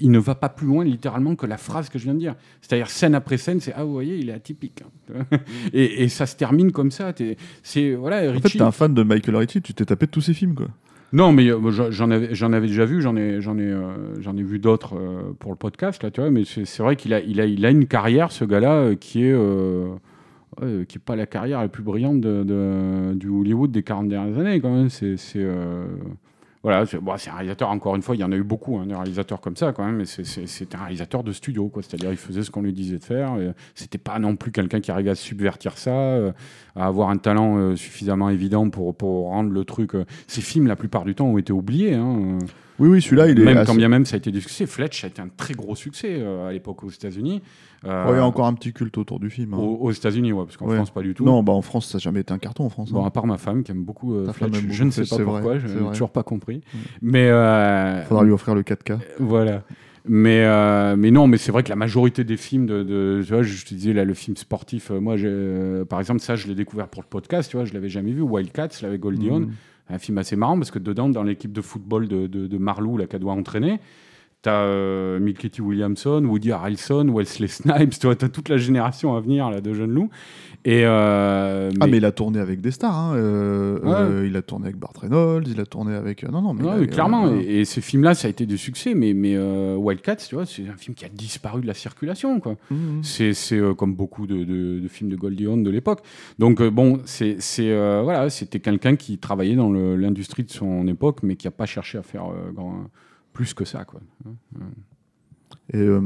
il 0.01 0.11
ne 0.11 0.19
va 0.19 0.35
pas 0.35 0.51
plus 0.51 0.67
loin 0.67 0.85
littéralement 0.85 1.35
que 1.35 1.47
la 1.47 1.57
phrase 1.57 1.89
que 1.89 1.99
je 1.99 2.05
viens 2.05 2.13
de 2.15 2.19
dire. 2.19 2.35
C'est-à-dire 2.61 2.91
scène 2.91 3.15
après 3.15 3.39
scène, 3.39 3.61
c'est 3.61 3.73
ah 3.75 3.85
vous 3.85 3.93
voyez, 3.93 4.19
il 4.19 4.29
est 4.29 4.33
atypique. 4.35 4.83
hein. 5.15 5.25
et, 5.73 6.03
et 6.05 6.09
ça 6.09 6.27
se 6.27 6.37
termine 6.37 6.73
comme 6.73 6.91
ça. 6.91 7.13
T'es- 7.15 7.39
C'est 7.63 7.95
voilà, 7.95 8.19
En 8.31 8.35
fait, 8.35 8.41
Ritchie- 8.49 8.59
t'es 8.59 8.65
un 8.65 8.71
fan 8.71 8.93
de 8.93 9.03
Michael 9.03 9.37
Ritchie, 9.37 9.63
tu 9.63 9.73
t'es 9.73 9.87
tapé 9.87 10.05
de 10.07 10.11
tous 10.11 10.21
ses 10.21 10.35
films, 10.35 10.55
quoi. 10.55 10.67
non, 11.15 11.33
mais 11.33 11.49
euh, 11.51 11.71
j'en- 11.91 12.11
avais, 12.11 12.35
j'en 12.35 12.53
avais 12.53 12.67
déjà 12.67 12.85
vu, 12.85 13.01
j'en 13.01 13.17
ai, 13.17 13.41
j'en 13.41 13.57
ai, 13.57 13.63
euh, 13.63 14.21
j'en 14.21 14.37
ai 14.37 14.43
vu 14.43 14.59
d'autres 14.59 14.95
pour 15.39 15.53
le 15.53 15.57
podcast 15.57 16.03
là, 16.03 16.11
tu 16.11 16.21
vois. 16.21 16.31
Mais 16.31 16.43
c'est 16.45 16.81
vrai 16.83 16.97
qu'il 16.97 17.15
a, 17.15 17.21
il 17.21 17.41
a, 17.41 17.47
il 17.47 17.65
a 17.65 17.71
une 17.71 17.87
carrière, 17.87 18.31
ce 18.31 18.45
gars-là, 18.45 18.95
qui 18.95 19.25
est, 19.25 19.33
euh, 20.63 20.85
qui 20.85 20.99
est 20.99 21.01
pas 21.01 21.17
la 21.17 21.27
carrière 21.27 21.61
la 21.61 21.69
plus 21.69 21.83
brillante 21.83 22.21
de, 22.21 23.15
du 23.15 23.29
Hollywood 23.29 23.71
des 23.71 23.83
40 23.83 24.09
dernières 24.09 24.39
années 24.39 24.61
quand 24.61 24.75
même. 24.75 24.89
C'est, 24.89 25.17
euh, 25.37 25.87
voilà, 26.63 26.87
c'est 26.87 26.99
un 27.31 27.35
réalisateur. 27.35 27.69
Encore 27.69 27.95
une 27.95 28.03
fois, 28.03 28.17
il 28.17 28.21
y 28.21 28.25
en 28.25 28.33
a 28.33 28.37
eu 28.37 28.43
beaucoup, 28.43 28.79
hein, 28.79 28.87
des 28.87 28.95
réalisateurs 28.95 29.41
comme 29.41 29.57
ça 29.57 29.73
quand 29.73 29.85
même. 29.85 29.97
Mais 29.97 30.05
c'est, 30.05 30.75
un 30.75 30.79
réalisateur 30.79 31.23
de 31.23 31.33
studio. 31.33 31.71
C'est-à-dire, 31.77 32.11
il 32.11 32.17
faisait 32.17 32.43
ce 32.43 32.51
qu'on 32.51 32.63
lui 32.63 32.73
disait 32.73 32.99
de 32.99 33.05
faire. 33.05 33.37
C'était 33.75 33.99
pas 33.99 34.19
non 34.19 34.37
plus 34.37 34.51
quelqu'un 34.51 34.81
qui 34.81 34.91
arrivait 34.91 35.11
à 35.11 35.15
subvertir 35.15 35.79
ça, 35.79 35.91
euh, 35.91 36.33
à 36.75 36.87
avoir 36.87 37.11
un 37.11 37.19
talent 37.19 37.77
suffisamment 37.77 38.31
évident 38.31 38.69
pour, 38.71 38.97
pour 38.97 39.29
rendre 39.29 39.51
le 39.51 39.65
truc. 39.65 39.93
Ces 40.27 40.41
films, 40.41 40.67
la 40.67 40.77
plupart 40.77 41.05
du 41.05 41.15
temps, 41.15 41.27
ont 41.27 41.39
été 41.39 41.53
oubliés. 41.53 41.95
hein. 41.95 42.39
Oui, 42.79 42.89
oui, 42.89 43.01
celui-là, 43.03 43.29
il 43.29 43.41
est. 43.41 43.45
Même 43.45 43.57
assez- 43.59 43.67
quand 43.67 43.75
bien 43.77 43.89
même 43.89 44.05
ça 44.05 44.15
a 44.15 44.19
été 44.19 44.31
du 44.31 44.41
succès. 44.41 44.67
Fletch 44.67 45.05
a 45.05 45.07
été 45.09 45.23
un 45.23 45.29
très 45.35 45.55
gros 45.55 45.75
succès 45.75 46.17
euh, 46.19 46.49
à 46.49 46.53
l'époque 46.53 46.85
aux 46.85 46.91
États-Unis. 46.91 47.43
Euh, 47.85 48.05
Ouais, 48.07 48.13
il 48.13 48.17
y 48.17 48.21
a 48.21 48.25
encore 48.27 48.47
un 48.47 48.55
petit 48.55 48.73
culte 48.73 48.99
autour 48.99 49.21
du 49.21 49.31
film. 49.31 49.55
hein. 49.55 49.59
aux, 49.59 49.77
aux 49.77 49.91
États-Unis, 49.93 50.33
ouais, 50.33 50.45
parce 50.45 50.57
qu'en 50.57 50.67
Ouais. 50.69 50.77
France, 50.77 50.91
pas 50.91 51.03
du 51.03 51.15
tout. 51.15 51.25
Non, 51.25 51.43
bah 51.43 51.53
en 51.53 51.63
France, 51.63 51.87
ça 51.89 51.99
n'a 51.99 52.03
jamais 52.03 52.21
été 52.21 52.33
un 52.35 52.39
carton 52.39 52.65
en 52.65 52.69
France. 52.69 52.91
Bon, 52.93 53.05
hein. 53.05 53.07
à 53.07 53.11
part 53.11 53.27
ma 53.27 53.39
femme 53.39 53.63
qui 53.63 53.71
aime 53.73 53.85
beaucoup 53.85 54.15
euh, 54.15 54.33
Fletch, 54.33 54.57
aime 54.63 54.73
je 54.73 54.85
ne 54.85 54.91
sais 54.91 55.05
pas 55.05 55.17
pourquoi, 55.23 55.41
vrai, 55.41 55.61
je 55.61 55.69
n'ai 55.69 55.89
toujours 55.91 56.11
pas 56.11 56.23
compris. 56.23 56.63
Mais 57.03 57.29
euh, 57.29 58.03
Faudra 58.05 58.25
lui 58.25 58.33
offrir 58.33 58.55
le 58.55 58.63
4K. 58.63 58.99
voilà. 59.21 59.63
Mais, 60.09 60.45
euh, 60.45 60.95
mais 60.97 61.11
non, 61.11 61.27
mais 61.27 61.37
c'est 61.37 61.51
vrai 61.51 61.65
que 61.65 61.69
la 61.69 61.75
majorité 61.77 62.23
des 62.23 62.37
films 62.37 62.67
de, 62.67 62.83
de- 62.85 63.23
tu 63.27 63.33
vois, 63.33 63.43
je 63.43 63.65
te 63.65 63.75
disais 63.75 63.93
là, 63.93 64.05
le 64.05 64.15
film 64.15 64.37
sportif, 64.37 64.91
euh, 64.93 65.01
moi, 65.01 65.17
euh, 65.19 65.85
par 65.85 65.99
exemple, 65.99 66.21
ça, 66.21 66.37
je 66.37 66.47
l'ai 66.47 66.55
découvert 66.55 66.87
pour 66.87 67.03
le 67.03 67.09
podcast, 67.09 67.51
tu 67.51 67.57
vois, 67.57 67.65
je 67.67 67.75
l'avais 67.75 67.89
jamais 67.89 68.13
vu, 68.13 68.21
Wildcats, 68.23 68.69
là, 68.83 68.89
avec 68.89 69.01
Goldie 69.01 69.31
Hawn. 69.31 69.45
Mm. 69.47 69.51
Un 69.89 69.99
film 69.99 70.19
assez 70.19 70.37
marrant 70.37 70.57
parce 70.57 70.71
que 70.71 70.79
dedans, 70.79 71.09
dans 71.09 71.23
l'équipe 71.23 71.53
de 71.53 71.61
football 71.61 72.09
de, 72.09 72.59
Marlou, 72.59 72.97
là, 72.97 73.07
qu'elle 73.07 73.21
doit 73.21 73.33
entraîner, 73.33 73.81
t'as 74.47 74.63
euh, 74.63 75.19
Milkety 75.19 75.61
Williamson, 75.61 76.25
Woody 76.25 76.53
Harrelson, 76.53 77.09
Wesley 77.13 77.49
Snipes, 77.49 77.99
tu 77.99 78.07
vois, 78.07 78.15
t'as 78.15 78.29
toute 78.29 78.49
la 78.49 78.59
génération 78.59 79.17
à 79.17 79.21
venir 79.21 79.51
là, 79.51 79.61
de 79.61 79.75
jeunes 79.75 79.91
loups. 79.91 80.09
Et, 80.65 80.83
euh, 80.85 81.71
Ah, 81.81 81.87
mais 81.87 81.97
il 81.99 82.05
a 82.05 82.11
tourné 82.13 82.39
avec 82.41 82.61
des 82.61 82.71
stars. 82.73 82.95
hein. 82.97 83.15
Euh, 83.17 83.79
Ouais. 83.81 83.93
euh, 83.95 84.27
il 84.27 84.37
a 84.37 84.43
tourné 84.43 84.67
avec 84.67 84.77
Bart 84.79 84.93
Reynolds, 85.01 85.45
il 85.49 85.61
a 85.61 85.67
tourné 85.67 85.95
avec. 85.95 86.23
Non, 86.29 86.43
non, 86.43 86.55
mais. 86.55 86.65
Ouais, 86.65 86.87
clairement. 86.87 87.33
Et, 87.35 87.61
et 87.61 87.65
ces 87.65 87.81
films-là, 87.81 88.15
ça 88.15 88.27
a 88.27 88.31
été 88.31 88.47
des 88.47 88.57
succès, 88.57 88.95
mais, 88.95 89.15
mais 89.15 89.37
Wildcats, 89.77 90.17
tu 90.29 90.35
vois, 90.37 90.47
c'est 90.47 90.69
un 90.69 90.77
film 90.77 90.95
qui 90.95 91.05
a 91.05 91.09
disparu 91.09 91.61
de 91.61 91.67
la 91.67 91.75
circulation, 91.75 92.39
quoi. 92.41 92.57
mhm. 92.71 93.01
C'est 93.03 93.33
c'est, 93.35 93.61
comme 93.77 93.95
beaucoup 93.95 94.27
de, 94.27 94.45
de- 94.45 94.81
de 94.81 94.89
films 94.89 95.11
de 95.11 95.17
Goldie 95.17 95.47
Hawn 95.47 95.63
de 95.63 95.71
l'époque. 95.71 96.01
Donc 96.39 96.63
bon, 96.63 97.01
c'est 97.05 97.37
c'est, 97.41 97.71
voilà, 98.03 98.29
c'était 98.31 98.61
quelqu'un 98.61 98.97
qui 98.97 99.19
travaillait 99.19 99.57
dans 99.57 99.71
l'industrie 99.73 100.45
de 100.45 100.51
son 100.51 100.87
époque, 100.89 101.19
mais 101.23 101.37
qui 101.37 101.47
n'a 101.47 101.53
pas 101.53 101.67
cherché 101.67 101.99
à 101.99 102.03
faire 102.03 102.25
grand- 102.55 102.87
plus 103.37 103.53
que 103.53 103.67
ça, 103.67 103.85
quoi. 103.85 104.01
Et 105.73 105.77
euh, 105.79 106.01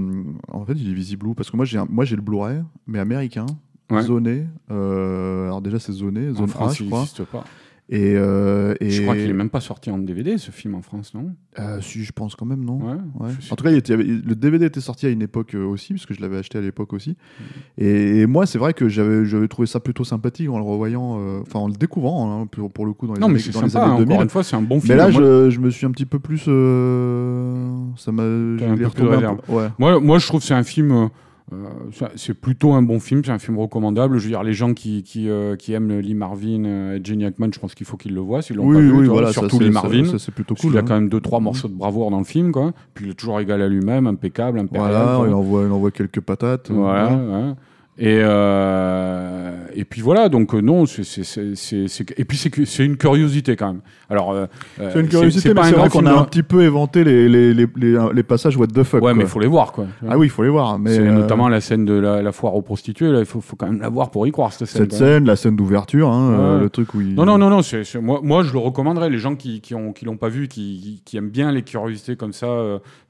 en 0.48 0.64
fait, 0.64 0.72
il 0.74 0.90
est 0.90 0.94
visible 0.94 1.28
où? 1.28 1.34
Parce 1.34 1.48
que 1.50 1.56
moi, 1.56 1.64
j'ai 1.64 1.78
un- 1.78 1.86
moi, 1.88 2.04
j'ai 2.04 2.16
le 2.16 2.22
Blu-ray, 2.22 2.62
mais 2.88 2.98
américain, 2.98 3.46
Ouais. 3.90 4.02
zoné. 4.02 4.46
Euh, 4.70 5.44
alors 5.44 5.62
déjà, 5.62 5.78
c'est 5.78 5.92
zoné, 5.92 6.30
En 6.30 6.34
zone 6.34 6.44
A, 6.50 6.52
France, 6.52 6.76
je 6.78 6.84
il 6.84 6.90
crois. 6.90 7.04
pas. 7.30 7.44
Et, 7.92 8.12
euh, 8.14 8.72
et 8.78 8.88
Je 8.88 9.02
crois 9.02 9.16
qu'il 9.16 9.28
est 9.28 9.32
même 9.32 9.50
pas 9.50 9.60
sorti 9.60 9.90
en 9.90 9.98
DVD, 9.98 10.38
ce 10.38 10.52
film 10.52 10.76
en 10.76 10.80
France, 10.82 11.12
non? 11.12 11.32
Euh, 11.58 11.80
si, 11.80 12.04
je 12.04 12.12
pense 12.12 12.36
quand 12.36 12.46
même, 12.46 12.64
non 12.64 12.78
Ouais. 12.78 12.94
Ouais. 13.18 13.30
En 13.50 13.56
tout 13.56 13.64
cas, 13.64 13.72
il 13.72 13.78
était- 13.78 13.96
le 13.96 14.34
DVD 14.36 14.66
était 14.66 14.80
sorti 14.80 15.06
à 15.06 15.08
une 15.08 15.22
époque 15.22 15.56
euh, 15.56 15.64
aussi, 15.64 15.94
parce 15.94 16.06
que 16.06 16.14
je 16.14 16.20
l'avais 16.20 16.36
acheté 16.36 16.56
à 16.58 16.60
l'époque 16.60 16.92
aussi. 16.92 17.10
Mm. 17.10 17.42
Et, 17.82 18.20
et 18.20 18.26
moi, 18.26 18.46
c'est 18.46 18.58
vrai 18.58 18.74
que 18.74 18.88
j'avais 18.88 19.48
trouvé 19.48 19.66
ça 19.66 19.80
plutôt 19.80 20.04
sympathique 20.04 20.48
en 20.48 20.58
le 20.58 20.64
revoyant, 20.64 21.18
euh, 21.18 21.40
enfin 21.42 21.58
en 21.58 21.66
le 21.66 21.74
découvrant, 21.74 22.42
hein, 22.42 22.46
pour, 22.46 22.70
pour 22.70 22.86
le 22.86 22.92
coup, 22.92 23.08
dans 23.08 23.14
les 23.14 23.20
Non, 23.20 23.26
mais 23.26 23.34
années, 23.34 23.42
c'est 23.42 23.50
dans 23.52 23.62
les 23.62 23.68
sympa. 23.70 23.84
années 23.86 23.94
hein, 23.94 23.98
2000. 23.98 24.12
Encore 24.12 24.22
une 24.22 24.30
fois, 24.30 24.44
c'est 24.44 24.54
un 24.56 24.62
bon 24.62 24.80
film. 24.80 24.92
Mais 24.92 24.96
là, 24.96 25.10
Moi- 25.10 25.20
je, 25.20 25.50
je 25.50 25.58
me 25.58 25.70
suis 25.70 25.84
un 25.84 25.90
petit 25.90 26.06
peu 26.06 26.20
plus. 26.20 26.38
ça 26.38 28.12
m'a. 28.12 28.22
Ouais. 29.48 29.68
Moi, 29.80 29.98
moi, 30.00 30.18
je 30.20 30.26
trouve 30.28 30.40
que 30.40 30.46
c'est 30.46 30.54
un 30.54 30.62
film. 30.62 31.08
Euh, 31.52 32.06
c'est 32.16 32.34
plutôt 32.34 32.72
un 32.72 32.82
bon 32.82 33.00
film, 33.00 33.22
c'est 33.24 33.30
un 33.32 33.38
film 33.38 33.58
recommandable. 33.58 34.18
Je 34.18 34.24
veux 34.24 34.30
dire, 34.30 34.42
les 34.42 34.52
gens 34.52 34.72
qui, 34.74 35.02
qui, 35.02 35.28
euh, 35.28 35.56
qui 35.56 35.72
aiment 35.72 35.98
Lee 35.98 36.14
Marvin 36.14 36.64
euh, 36.64 36.96
et 36.98 37.00
Jenny 37.04 37.24
Hackman, 37.24 37.48
je 37.52 37.58
pense 37.58 37.74
qu'il 37.74 37.86
faut 37.86 37.96
qu'ils 37.96 38.14
le 38.14 38.20
voient 38.20 38.42
s'ils 38.42 38.56
l'ont 38.56 38.66
Oui, 38.66 38.76
pas 38.76 38.80
vu. 38.80 38.92
oui, 38.92 39.06
voilà. 39.06 39.32
surtout 39.32 39.58
Lee 39.58 39.70
Marvin. 39.70 40.04
c'est 40.18 40.32
plutôt 40.32 40.54
Parce 40.54 40.60
qu'il 40.62 40.70
cool. 40.70 40.78
a 40.78 40.82
hein. 40.82 40.84
quand 40.86 40.94
même 40.94 41.08
deux 41.08 41.20
trois 41.20 41.40
morceaux 41.40 41.68
de 41.68 41.74
bravoure 41.74 42.10
dans 42.10 42.18
le 42.18 42.24
film, 42.24 42.52
quoi. 42.52 42.72
Puis 42.94 43.06
il 43.06 43.10
est 43.10 43.14
toujours 43.14 43.40
égal 43.40 43.62
à 43.62 43.68
lui-même, 43.68 44.06
impeccable, 44.06 44.58
impérial. 44.60 44.90
Voilà, 44.92 45.28
il 45.28 45.34
envoie, 45.34 45.64
il 45.64 45.72
envoie 45.72 45.90
quelques 45.90 46.20
patates. 46.20 46.70
Voilà, 46.70 47.14
ouais. 47.14 47.34
ouais. 47.48 47.54
Et, 48.02 48.18
euh, 48.22 49.52
et 49.74 49.84
puis 49.84 50.00
voilà, 50.00 50.28
donc 50.28 50.54
euh, 50.54 50.60
non, 50.60 50.86
c'est, 50.86 51.04
c'est, 51.04 51.22
c'est, 51.22 51.54
c'est- 51.54 51.86
c'est- 51.86 52.18
et 52.18 52.24
puis 52.24 52.38
c'est, 52.38 52.50
c'est 52.64 52.84
une 52.84 52.96
curiosité 52.96 53.56
quand 53.56 53.66
même. 53.68 53.80
Alors, 54.08 54.32
euh, 54.32 54.46
C'est 54.78 55.00
une 55.00 55.08
curiosité, 55.08 55.50
mais 55.50 55.54
pas 55.56 55.62
c'est 55.64 55.74
un 55.74 55.78
vrai 55.78 55.88
grand 55.88 55.90
qu'on 55.90 55.98
film 55.98 56.06
a 56.08 56.12
de- 56.14 56.18
un 56.22 56.24
petit 56.24 56.42
peu 56.42 56.62
éventé 56.62 57.04
les, 57.04 57.28
les, 57.28 57.52
les, 57.54 57.66
les, 57.76 57.98
les 58.12 58.22
passages 58.22 58.56
what 58.56 58.68
the 58.68 58.82
fuck. 58.84 59.02
Ouais, 59.02 59.12
mais 59.14 59.24
il 59.24 59.28
faut 59.28 59.38
les 59.38 59.46
voir, 59.46 59.72
quoi. 59.72 59.86
Ah 60.08 60.16
oui, 60.18 60.26
il 60.26 60.30
faut 60.30 60.42
les 60.42 60.48
voir. 60.48 60.78
Mais 60.78 60.94
c'est 60.94 61.00
euh, 61.06 61.12
notamment 61.12 61.48
la 61.48 61.60
scène 61.60 61.84
de 61.84 61.92
la, 61.92 62.22
la 62.22 62.32
foire 62.32 62.54
aux 62.54 62.62
prostituées, 62.62 63.10
il 63.18 63.24
faut, 63.26 63.40
faut 63.42 63.56
quand 63.56 63.66
même 63.66 63.80
la 63.80 63.88
voir 63.90 64.10
pour 64.10 64.26
y 64.26 64.32
croire, 64.32 64.52
cette 64.52 64.68
scène. 64.68 64.82
cette 64.90 64.94
scène, 64.94 65.24
la 65.26 65.36
scène 65.36 65.56
d'ouverture, 65.56 66.08
hein, 66.10 66.54
Ouais. 66.56 66.60
le 66.62 66.70
truc 66.70 66.94
où 66.94 67.00
il. 67.02 67.14
Non, 67.14 67.26
non, 67.26 67.36
non, 67.38 67.50
non, 67.50 67.62
c'est, 67.62 67.84
c'est- 67.84 68.00
moi, 68.00 68.20
moi 68.22 68.42
je 68.42 68.52
le 68.52 68.58
recommanderais. 68.58 69.10
Les 69.10 69.18
gens 69.18 69.36
qui, 69.36 69.60
qui, 69.60 69.74
ont, 69.74 69.92
qui 69.92 70.04
l'ont 70.06 70.16
pas 70.16 70.28
vu, 70.30 70.48
qui, 70.48 70.80
qui, 70.82 71.02
qui 71.04 71.16
aiment 71.18 71.28
bien 71.30 71.52
les 71.52 71.62
curiosités 71.62 72.16
comme 72.16 72.32
ça, 72.32 72.48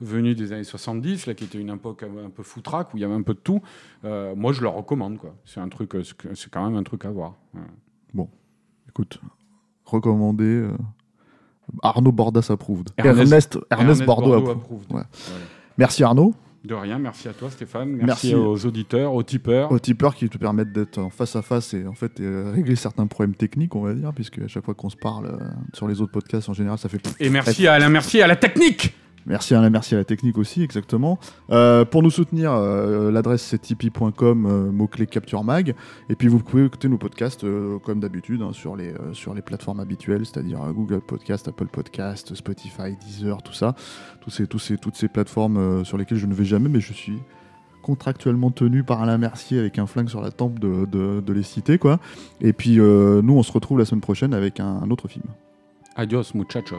venues 0.01 0.35
des 0.35 0.53
années 0.53 0.65
70, 0.65 1.27
là, 1.27 1.35
qui 1.35 1.45
était 1.45 1.59
une 1.59 1.71
époque 1.71 2.03
un 2.03 2.29
peu 2.31 2.43
foutraque, 2.43 2.93
où 2.93 2.97
il 2.97 3.01
y 3.01 3.05
avait 3.05 3.15
un 3.15 3.23
peu 3.23 3.35
de 3.35 3.39
tout, 3.43 3.61
euh, 4.05 4.35
moi 4.35 4.53
je 4.53 4.61
le 4.63 4.69
recommande, 4.69 5.19
quoi. 5.19 5.35
C'est 5.45 5.61
un 5.61 5.69
truc, 5.69 5.95
euh, 5.95 6.03
c'est 6.35 6.51
quand 6.51 6.65
même 6.65 6.77
un 6.77 6.83
truc 6.83 7.05
à 7.05 7.11
voir. 7.11 7.35
Ouais. 7.55 8.27
Écoute, 8.89 9.21
recommandé. 9.85 10.45
euh, 10.45 10.73
Arnaud 11.83 12.11
Bordas 12.13 12.47
approuve. 12.51 12.83
Ernest- 12.99 13.19
Ernest, 13.21 13.59
Ernest, 13.71 14.05
Bordeaux. 14.05 14.45
Ouais. 14.49 14.55
Voilà. 14.89 15.07
Merci 15.79 16.03
Arnaud. 16.03 16.35
De 16.65 16.75
rien, 16.75 16.99
merci 16.99 17.27
à 17.29 17.33
toi 17.33 17.49
Stéphane, 17.51 17.89
merci, 17.89 18.05
Merci. 18.07 18.35
aux 18.35 18.67
auditeurs, 18.67 19.15
aux 19.15 19.23
tipeurs. 19.23 19.73
Aux 19.73 19.79
tipeurs 19.79 20.15
qui 20.15 20.29
te 20.29 20.37
permettent 20.37 20.73
d'être 20.73 20.99
en 20.99 21.09
face 21.09 21.35
à 21.37 21.41
face 21.41 21.73
et 21.73 21.87
en 21.87 21.95
fait 21.95 22.21
euh, 22.21 22.51
régler 22.55 22.77
certains 22.77 23.07
problèmes 23.07 23.35
techniques, 23.35 23.75
on 23.77 23.81
va 23.81 23.95
dire, 23.95 24.13
puisque 24.13 24.41
à 24.41 24.49
chaque 24.49 24.65
fois 24.67 24.75
qu'on 24.75 24.91
se 24.91 24.97
parle 24.97 25.27
euh, 25.27 25.39
sur 25.73 25.89
les 25.89 26.03
autres 26.03 26.13
podcasts 26.13 26.51
en 26.51 26.53
général, 26.53 26.77
ça 26.77 26.91
fait. 26.91 27.01
Et 27.19 27.31
merci 27.31 27.67
à 27.67 27.75
Alain 27.75 27.89
Mercier, 27.89 28.21
à 28.23 28.27
la 28.27 28.37
technique 28.37 28.93
Merci 29.31 29.55
à 29.55 29.61
la, 29.61 29.69
à 29.79 29.95
la 29.95 30.05
technique 30.05 30.37
aussi, 30.39 30.61
exactement. 30.65 31.21
Euh, 31.53 31.85
pour 31.85 32.03
nous 32.03 32.11
soutenir, 32.11 32.53
euh, 32.53 33.13
l'adresse 33.13 33.43
c'est 33.43 33.71
euh, 33.71 34.73
mot-clé 34.73 35.07
Capture 35.07 35.45
Mag. 35.45 35.77
Et 36.09 36.17
puis 36.17 36.27
vous 36.27 36.41
pouvez 36.41 36.65
écouter 36.65 36.89
nos 36.89 36.99
podcasts 36.99 37.45
euh, 37.45 37.79
comme 37.79 38.01
d'habitude 38.01 38.43
hein, 38.43 38.51
sur, 38.53 38.75
les, 38.75 38.93
euh, 38.93 39.41
plateformes 39.47 39.79
habituelles, 39.79 40.27
c'est-à-dire 40.27 40.61
euh, 40.61 40.73
Google 40.73 41.01
Podcast, 41.01 41.47
Apple 41.47 41.69
Podcast, 41.69 42.35
Spotify, 42.35 42.97
Deezer, 43.07 43.41
tout 43.45 43.53
ça. 43.53 43.77
Tous 44.21 44.31
ces, 44.31 44.49
toutes 44.49 44.97
ces 44.97 45.07
plateformes 45.07 45.59
euh, 45.59 45.85
sur 45.85 45.97
lesquelles 45.97 46.19
je 46.19 46.27
ne 46.27 46.35
vais 46.35 46.45
jamais, 46.45 46.69
mais 46.69 46.81
je 46.81 46.93
suis 46.93 47.19
contractuellement 47.83 48.51
tenu 48.51 48.83
par 48.83 49.01
Alain 49.01 49.17
Mercier 49.17 49.61
avec 49.61 49.79
un 49.79 49.87
flingue 49.87 50.09
sur 50.09 50.23
la 50.23 50.33
tempe 50.33 50.59
de, 50.59 51.33
les 51.33 51.43
citer. 51.45 51.79
Et 52.41 52.53
puis, 52.53 52.81
euh, 52.81 53.23
nous, 53.23 53.35
on 53.35 53.45
se 53.45 53.53
retrouve 53.53 53.79
la 53.79 53.85
semaine 53.85 54.01
prochaine 54.01 54.35
avec 54.35 54.59
un, 54.59 54.81
un 54.83 54.91
autre 54.91 55.07
film. 55.07 55.27
Adios, 55.95 56.35
muchachos. 56.35 56.79